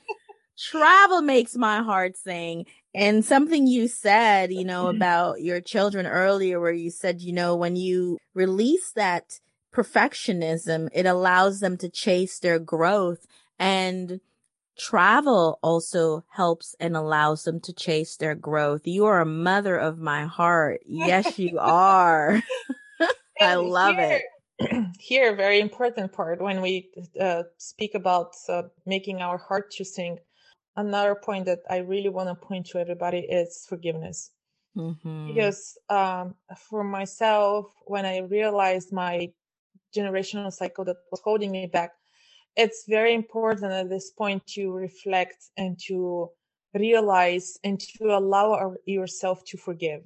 travel 0.59 1.21
makes 1.23 1.57
my 1.57 1.83
heart 1.83 2.17
sing. 2.17 2.67
And 2.95 3.25
something 3.25 3.67
you 3.67 3.89
said, 3.89 4.53
you 4.53 4.65
know, 4.65 4.89
about 4.89 5.41
your 5.41 5.61
children 5.61 6.07
earlier, 6.07 6.61
where 6.61 6.73
you 6.73 6.91
said, 6.91 7.23
you 7.23 7.33
know, 7.33 7.57
when 7.57 7.75
you 7.75 8.19
release 8.35 8.93
that 8.93 9.41
perfectionism, 9.75 10.89
it 10.93 11.07
allows 11.07 11.61
them 11.61 11.79
to 11.79 11.89
chase 11.89 12.39
their 12.39 12.59
growth 12.59 13.27
and 13.59 14.21
travel 14.77 15.59
also 15.63 16.25
helps 16.31 16.75
and 16.81 16.97
allows 16.97 17.45
them 17.45 17.61
to 17.61 17.73
chase 17.73 18.17
their 18.17 18.35
growth. 18.35 18.87
You 18.87 19.07
are 19.07 19.21
a 19.21 19.27
mother 19.27 19.77
of 19.77 19.99
my 19.99 20.25
heart. 20.27 20.81
Yes, 20.85 21.39
you 21.39 21.59
are. 21.59 22.43
I 23.41 23.55
love 23.55 23.97
here, 23.97 24.21
it. 24.59 24.97
Here, 25.01 25.35
very 25.35 25.61
important 25.61 26.13
part 26.13 26.41
when 26.41 26.61
we 26.61 26.91
uh, 27.21 27.45
speak 27.57 27.95
about 27.95 28.35
uh, 28.49 28.63
making 28.87 29.21
our 29.21 29.39
heart 29.39 29.71
to 29.73 29.85
sing 29.85 30.19
another 30.77 31.15
point 31.15 31.47
that 31.47 31.61
I 31.69 31.79
really 31.79 32.09
want 32.09 32.29
to 32.29 32.35
point 32.35 32.67
to 32.69 32.79
everybody 32.79 33.21
is 33.21 33.67
forgiveness. 33.69 34.31
Mm-hmm. 34.77 35.29
Because 35.29 35.77
um, 35.91 36.35
for 36.69 36.83
myself, 36.83 37.67
when 37.87 38.07
I 38.07 38.19
realized 38.19 38.93
my 38.93 39.31
generational 39.95 40.53
cycle 40.53 40.85
that 40.87 40.97
was 41.11 41.21
holding 41.23 41.51
me 41.51 41.67
back, 41.67 41.93
it's 42.57 42.85
very 42.89 43.15
important 43.15 43.73
at 43.73 43.89
this 43.89 44.11
point 44.11 44.47
to 44.47 44.71
reflect 44.71 45.51
and 45.57 45.79
to 45.89 46.31
realize 46.75 47.59
and 47.65 47.79
to 47.79 48.17
allow 48.17 48.53
our, 48.53 48.77
yourself 48.87 49.45
to 49.47 49.59
forgive. 49.59 50.03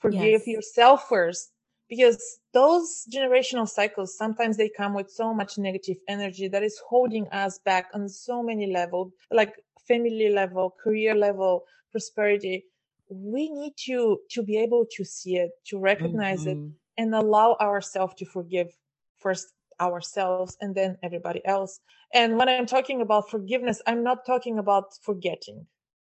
Forgive 0.00 0.42
yes. 0.44 0.46
yourself 0.46 1.08
first 1.08 1.52
because 1.90 2.38
those 2.54 3.04
generational 3.12 3.68
cycles 3.68 4.16
sometimes 4.16 4.56
they 4.56 4.70
come 4.74 4.94
with 4.94 5.10
so 5.10 5.34
much 5.34 5.58
negative 5.58 5.96
energy 6.08 6.48
that 6.48 6.62
is 6.62 6.80
holding 6.88 7.28
us 7.28 7.58
back 7.64 7.88
on 7.92 8.08
so 8.08 8.42
many 8.42 8.72
levels 8.72 9.12
like 9.30 9.54
family 9.90 10.30
level, 10.30 10.74
career 10.82 11.14
level, 11.14 11.64
prosperity, 11.92 12.64
we 13.08 13.50
need 13.50 13.74
to 13.86 14.18
to 14.30 14.42
be 14.42 14.56
able 14.56 14.86
to 14.96 15.04
see 15.04 15.36
it, 15.36 15.50
to 15.66 15.78
recognize 15.78 16.42
mm-hmm. 16.44 16.66
it, 16.66 17.02
and 17.02 17.14
allow 17.14 17.56
ourselves 17.60 18.14
to 18.18 18.24
forgive 18.24 18.68
first 19.16 19.46
ourselves 19.80 20.56
and 20.60 20.74
then 20.74 20.96
everybody 21.02 21.44
else. 21.46 21.80
And 22.12 22.36
when 22.36 22.48
I'm 22.48 22.66
talking 22.66 23.00
about 23.00 23.30
forgiveness, 23.30 23.80
I'm 23.86 24.02
not 24.04 24.26
talking 24.26 24.58
about 24.58 24.84
forgetting. 25.02 25.66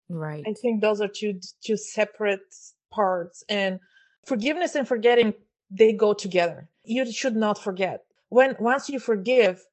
Right. 0.08 0.44
I 0.46 0.52
think 0.52 0.80
those 0.80 1.00
are 1.00 1.08
two 1.08 1.40
two 1.64 1.76
separate 1.76 2.40
parts. 2.90 3.44
And 3.48 3.80
forgiveness 4.26 4.74
and 4.74 4.86
forgetting 4.86 5.34
they 5.70 5.92
go 5.92 6.12
together. 6.12 6.68
You 6.84 7.10
should 7.10 7.36
not 7.36 7.56
forget. 7.58 8.04
When 8.28 8.56
once 8.58 8.88
you 8.90 8.98
forgive, 8.98 9.64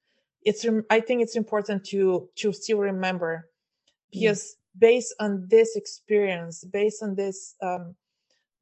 it's 0.44 0.66
I 0.90 1.00
think 1.02 1.22
it's 1.22 1.36
important 1.36 1.86
to 1.88 2.30
to 2.38 2.54
still 2.54 2.80
remember 2.80 3.50
because 4.12 4.56
based 4.78 5.14
on 5.20 5.46
this 5.50 5.76
experience 5.76 6.64
based 6.64 7.04
on 7.04 7.16
this 7.16 7.56
um 7.62 7.96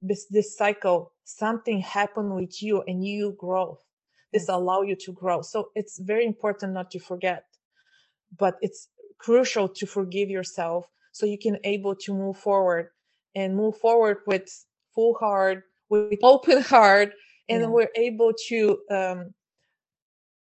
this 0.01 0.25
this 0.27 0.57
cycle 0.57 1.11
something 1.23 1.81
happened 1.81 2.33
with 2.33 2.61
you 2.61 2.83
and 2.87 3.05
you 3.05 3.35
grow. 3.37 3.77
This 4.33 4.49
allow 4.49 4.81
you 4.81 4.95
to 4.97 5.11
grow. 5.13 5.41
So 5.41 5.69
it's 5.75 5.99
very 5.99 6.25
important 6.25 6.73
not 6.73 6.91
to 6.91 6.99
forget 6.99 7.45
but 8.37 8.55
it's 8.61 8.89
crucial 9.17 9.67
to 9.67 9.85
forgive 9.85 10.29
yourself 10.29 10.87
so 11.11 11.25
you 11.25 11.37
can 11.37 11.57
able 11.63 11.95
to 11.95 12.13
move 12.13 12.37
forward 12.37 12.89
and 13.35 13.55
move 13.55 13.77
forward 13.77 14.17
with 14.27 14.47
full 14.93 15.15
heart 15.15 15.63
with 15.89 16.19
open 16.23 16.61
heart 16.61 17.11
and 17.49 17.61
yeah. 17.61 17.67
we're 17.67 17.89
able 17.95 18.33
to 18.47 18.77
um, 18.91 19.33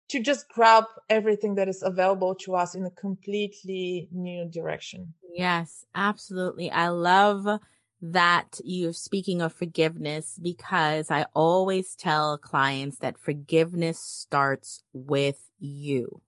to 0.10 0.20
just 0.20 0.47
grab 0.49 0.86
everything 1.10 1.56
that 1.56 1.68
is 1.68 1.82
available 1.82 2.36
to 2.36 2.56
us 2.56 2.76
in 2.76 2.86
a 2.86 2.91
completely 2.91 4.08
new 4.12 4.45
direction. 4.45 5.14
Yes, 5.34 5.86
absolutely. 5.93 6.72
I 6.72 6.89
love 6.89 7.60
that 8.01 8.60
you're 8.64 8.93
speaking 8.93 9.41
of 9.41 9.53
forgiveness 9.53 10.39
because 10.41 11.10
I 11.10 11.26
always 11.34 11.95
tell 11.95 12.38
clients 12.38 12.97
that 12.99 13.18
forgiveness 13.18 13.99
starts 13.99 14.84
with 14.93 15.49
you. 15.60 16.22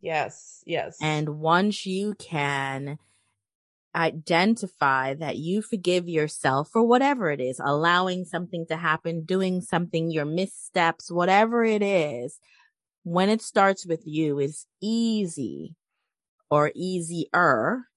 Yes, 0.00 0.62
yes. 0.66 0.98
And 1.00 1.38
once 1.40 1.86
you 1.86 2.14
can 2.18 2.98
identify 3.94 5.14
that 5.14 5.36
you 5.36 5.62
forgive 5.62 6.08
yourself 6.08 6.68
for 6.70 6.82
whatever 6.82 7.30
it 7.30 7.40
is, 7.40 7.60
allowing 7.62 8.24
something 8.24 8.66
to 8.66 8.76
happen, 8.76 9.24
doing 9.24 9.60
something, 9.60 10.10
your 10.10 10.24
missteps, 10.24 11.10
whatever 11.10 11.64
it 11.64 11.82
is, 11.82 12.38
when 13.04 13.28
it 13.28 13.42
starts 13.42 13.86
with 13.86 14.02
you 14.06 14.38
is 14.38 14.66
easy 14.80 15.74
or 16.50 16.70
easier 16.74 17.88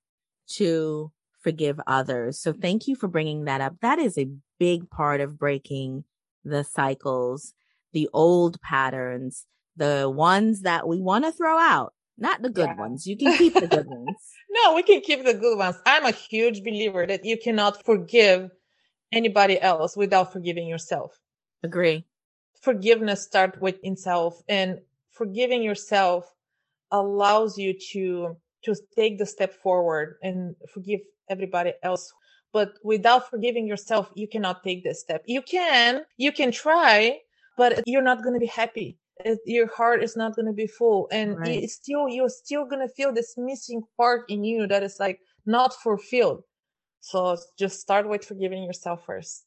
to 0.48 1.12
forgive 1.42 1.80
others. 1.86 2.40
So 2.40 2.54
thank 2.54 2.88
you 2.88 2.96
for 2.96 3.08
bringing 3.08 3.46
that 3.46 3.62
up. 3.62 3.76
That 3.82 4.00
is 4.00 4.18
a 4.18 4.30
big 4.60 4.90
part 4.90 5.22
of 5.22 5.38
breaking 5.38 6.06
the 6.44 6.64
cycles, 6.64 7.54
the 7.94 8.10
old 8.14 8.60
patterns, 8.62 9.46
the 9.76 10.10
ones 10.10 10.62
that 10.62 10.88
we 10.88 11.02
want 11.02 11.26
to 11.26 11.32
throw 11.32 11.58
out, 11.58 11.94
not 12.18 12.42
the 12.42 12.50
good 12.50 12.70
yeah. 12.70 12.78
ones. 12.78 13.06
You 13.06 13.18
can 13.18 13.38
keep 13.38 13.54
the 13.54 13.68
good 13.68 13.88
ones. 13.88 14.18
no, 14.50 14.74
we 14.74 14.84
can 14.84 15.02
keep 15.02 15.24
the 15.24 15.34
good 15.34 15.58
ones. 15.58 15.76
I'm 15.86 16.06
a 16.06 16.12
huge 16.12 16.64
believer 16.64 17.06
that 17.06 17.26
you 17.26 17.38
cannot 17.38 17.86
forgive 17.86 18.52
anybody 19.12 19.60
else 19.60 19.96
without 19.96 20.34
forgiving 20.34 20.68
yourself. 20.68 21.20
Agree. 21.64 22.06
Forgiveness 22.62 23.22
starts 23.22 23.60
with 23.60 23.78
self 23.98 24.42
and 24.48 24.80
forgiving 25.16 25.64
yourself 25.64 26.34
allows 26.92 27.58
you 27.58 27.74
to 27.92 28.38
to 28.64 28.76
take 28.96 29.18
the 29.18 29.26
step 29.26 29.54
forward 29.54 30.18
and 30.24 30.56
forgive 30.74 31.02
everybody 31.30 31.74
else. 31.84 32.12
But 32.52 32.74
without 32.84 33.30
forgiving 33.30 33.68
yourself 33.68 34.12
you 34.16 34.28
cannot 34.28 34.64
take 34.64 34.84
this 34.84 35.02
step. 35.02 35.24
You 35.26 35.42
can 35.42 36.02
you 36.18 36.32
can 36.32 36.52
try 36.52 37.20
but 37.58 37.82
you're 37.86 38.02
not 38.02 38.22
going 38.22 38.34
to 38.34 38.40
be 38.40 38.48
happy. 38.64 38.98
Your 39.46 39.68
heart 39.74 40.04
is 40.04 40.18
not 40.18 40.36
going 40.36 40.48
to 40.48 40.54
be 40.54 40.68
full. 40.68 41.08
And 41.10 41.40
right. 41.40 41.64
it's 41.64 41.76
still 41.76 42.10
you're 42.10 42.30
still 42.30 42.66
going 42.66 42.86
to 42.86 42.94
feel 42.94 43.14
this 43.14 43.36
missing 43.38 43.82
part 43.98 44.26
in 44.30 44.44
you 44.44 44.68
that 44.68 44.84
is 44.84 44.98
like 45.00 45.20
not 45.46 45.74
fulfilled. 45.74 46.44
So 47.00 47.38
just 47.58 47.80
start 47.80 48.10
with 48.10 48.26
forgiving 48.26 48.64
yourself 48.64 49.06
first 49.06 49.46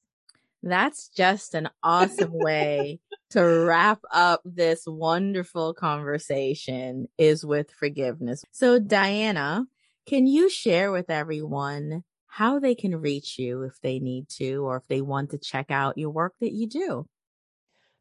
that's 0.63 1.09
just 1.09 1.55
an 1.55 1.69
awesome 1.83 2.33
way 2.33 3.01
to 3.31 3.43
wrap 3.43 4.01
up 4.13 4.41
this 4.45 4.85
wonderful 4.87 5.75
conversation 5.75 7.09
is 7.19 7.45
with 7.45 7.71
forgiveness. 7.71 8.43
So 8.53 8.79
Diana, 8.79 9.67
can 10.07 10.27
you 10.27 10.49
share 10.49 10.91
with 10.91 11.11
everyone 11.11 12.05
how 12.27 12.59
they 12.59 12.75
can 12.75 12.97
reach 12.97 13.39
you 13.39 13.63
if 13.63 13.81
they 13.83 13.99
need 13.99 14.29
to 14.29 14.65
or 14.65 14.79
if 14.79 14.87
they 14.89 15.01
want 15.01 15.31
to 15.31 15.39
check 15.39 15.71
out 15.71 15.99
your 15.99 16.11
work 16.11 16.35
that 16.41 16.53
you 16.53 16.67
do? 16.67 17.07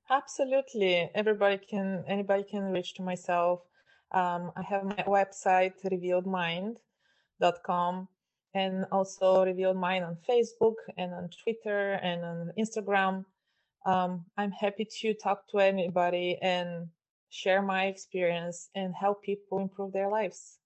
Absolutely. 0.09 1.09
Everybody 1.13 1.57
can 1.57 2.05
anybody 2.07 2.43
can 2.43 2.71
reach 2.71 2.93
to 2.95 3.03
myself. 3.03 3.59
Um, 4.11 4.51
I 4.55 4.61
have 4.61 4.85
my 4.85 5.03
website, 5.05 5.73
revealedmind.com, 5.83 8.07
and 8.57 8.85
also 8.91 9.45
Revealed 9.45 9.77
Mind 9.77 10.03
on 10.03 10.17
Facebook 10.27 10.75
and 10.97 11.13
on 11.13 11.29
Twitter 11.43 11.93
and 12.01 12.25
on 12.25 12.51
Instagram. 12.57 13.23
Um, 13.85 14.25
I'm 14.35 14.51
happy 14.51 14.87
to 15.01 15.13
talk 15.13 15.47
to 15.51 15.59
anybody 15.59 16.39
and 16.41 16.87
share 17.29 17.61
my 17.61 17.85
experience 17.85 18.69
and 18.73 18.93
help 18.99 19.21
people 19.21 19.59
improve 19.59 19.93
their 19.93 20.09
lives. 20.09 20.57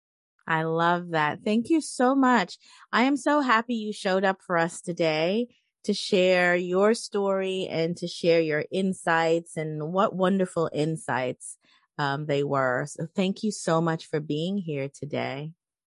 I 0.48 0.64
love 0.64 1.10
that. 1.12 1.40
Thank 1.44 1.70
you 1.70 1.82
so 1.82 2.16
much. 2.16 2.58
I 2.94 3.04
am 3.04 3.18
so 3.18 3.42
happy 3.42 3.76
you 3.76 3.92
showed 3.92 4.24
up 4.24 4.42
for 4.42 4.58
us 4.58 4.82
today 4.82 5.48
to 5.84 5.94
share 5.94 6.56
your 6.56 6.94
story 6.94 7.68
and 7.70 7.98
to 7.98 8.08
share 8.08 8.40
your 8.40 8.64
insights 8.72 9.58
and 9.58 9.92
what 9.92 10.16
wonderful 10.16 10.70
insights 10.74 11.58
um, 11.98 12.26
they 12.26 12.44
were. 12.44 12.86
So 12.88 13.06
thank 13.16 13.44
you 13.44 13.52
so 13.52 13.82
much 13.82 14.08
for 14.08 14.20
being 14.20 14.58
here 14.58 14.90
today. 14.90 15.52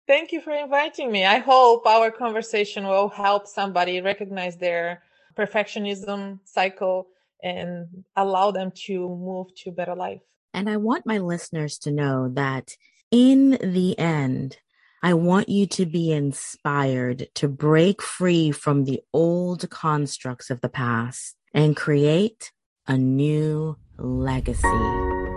Thank 0.08 0.32
you 0.32 0.40
for 0.40 0.54
inviting 0.54 1.12
me. 1.12 1.26
I 1.26 1.40
hope 1.40 1.86
our 1.86 2.12
conversation 2.12 2.88
will 2.88 3.10
help 3.10 3.46
somebody 3.46 4.00
recognize 4.00 4.56
their 4.56 5.04
perfectionism 5.38 6.40
cycle 6.46 7.08
and 7.44 8.06
allow 8.16 8.52
them 8.52 8.72
to 8.86 9.10
move 9.10 9.54
to 9.64 9.72
better 9.72 9.96
life. 9.96 10.22
And 10.54 10.70
I 10.70 10.78
want 10.78 11.06
my 11.06 11.18
listeners 11.18 11.78
to 11.80 11.92
know 11.92 12.30
that 12.30 12.78
in 13.12 13.52
the 13.62 14.00
end, 14.00 14.58
I 15.04 15.14
want 15.14 15.50
you 15.50 15.68
to 15.68 15.86
be 15.86 16.14
inspired 16.14 17.28
to 17.36 17.50
break 17.50 18.02
free 18.02 18.52
from 18.52 18.86
the 18.86 19.02
old 19.14 19.70
constructs 19.70 20.50
of 20.50 20.62
the 20.62 20.70
past 20.70 21.36
and 21.54 21.76
create 21.76 22.52
a 22.88 22.98
new 22.98 23.78
legacy. 23.98 25.37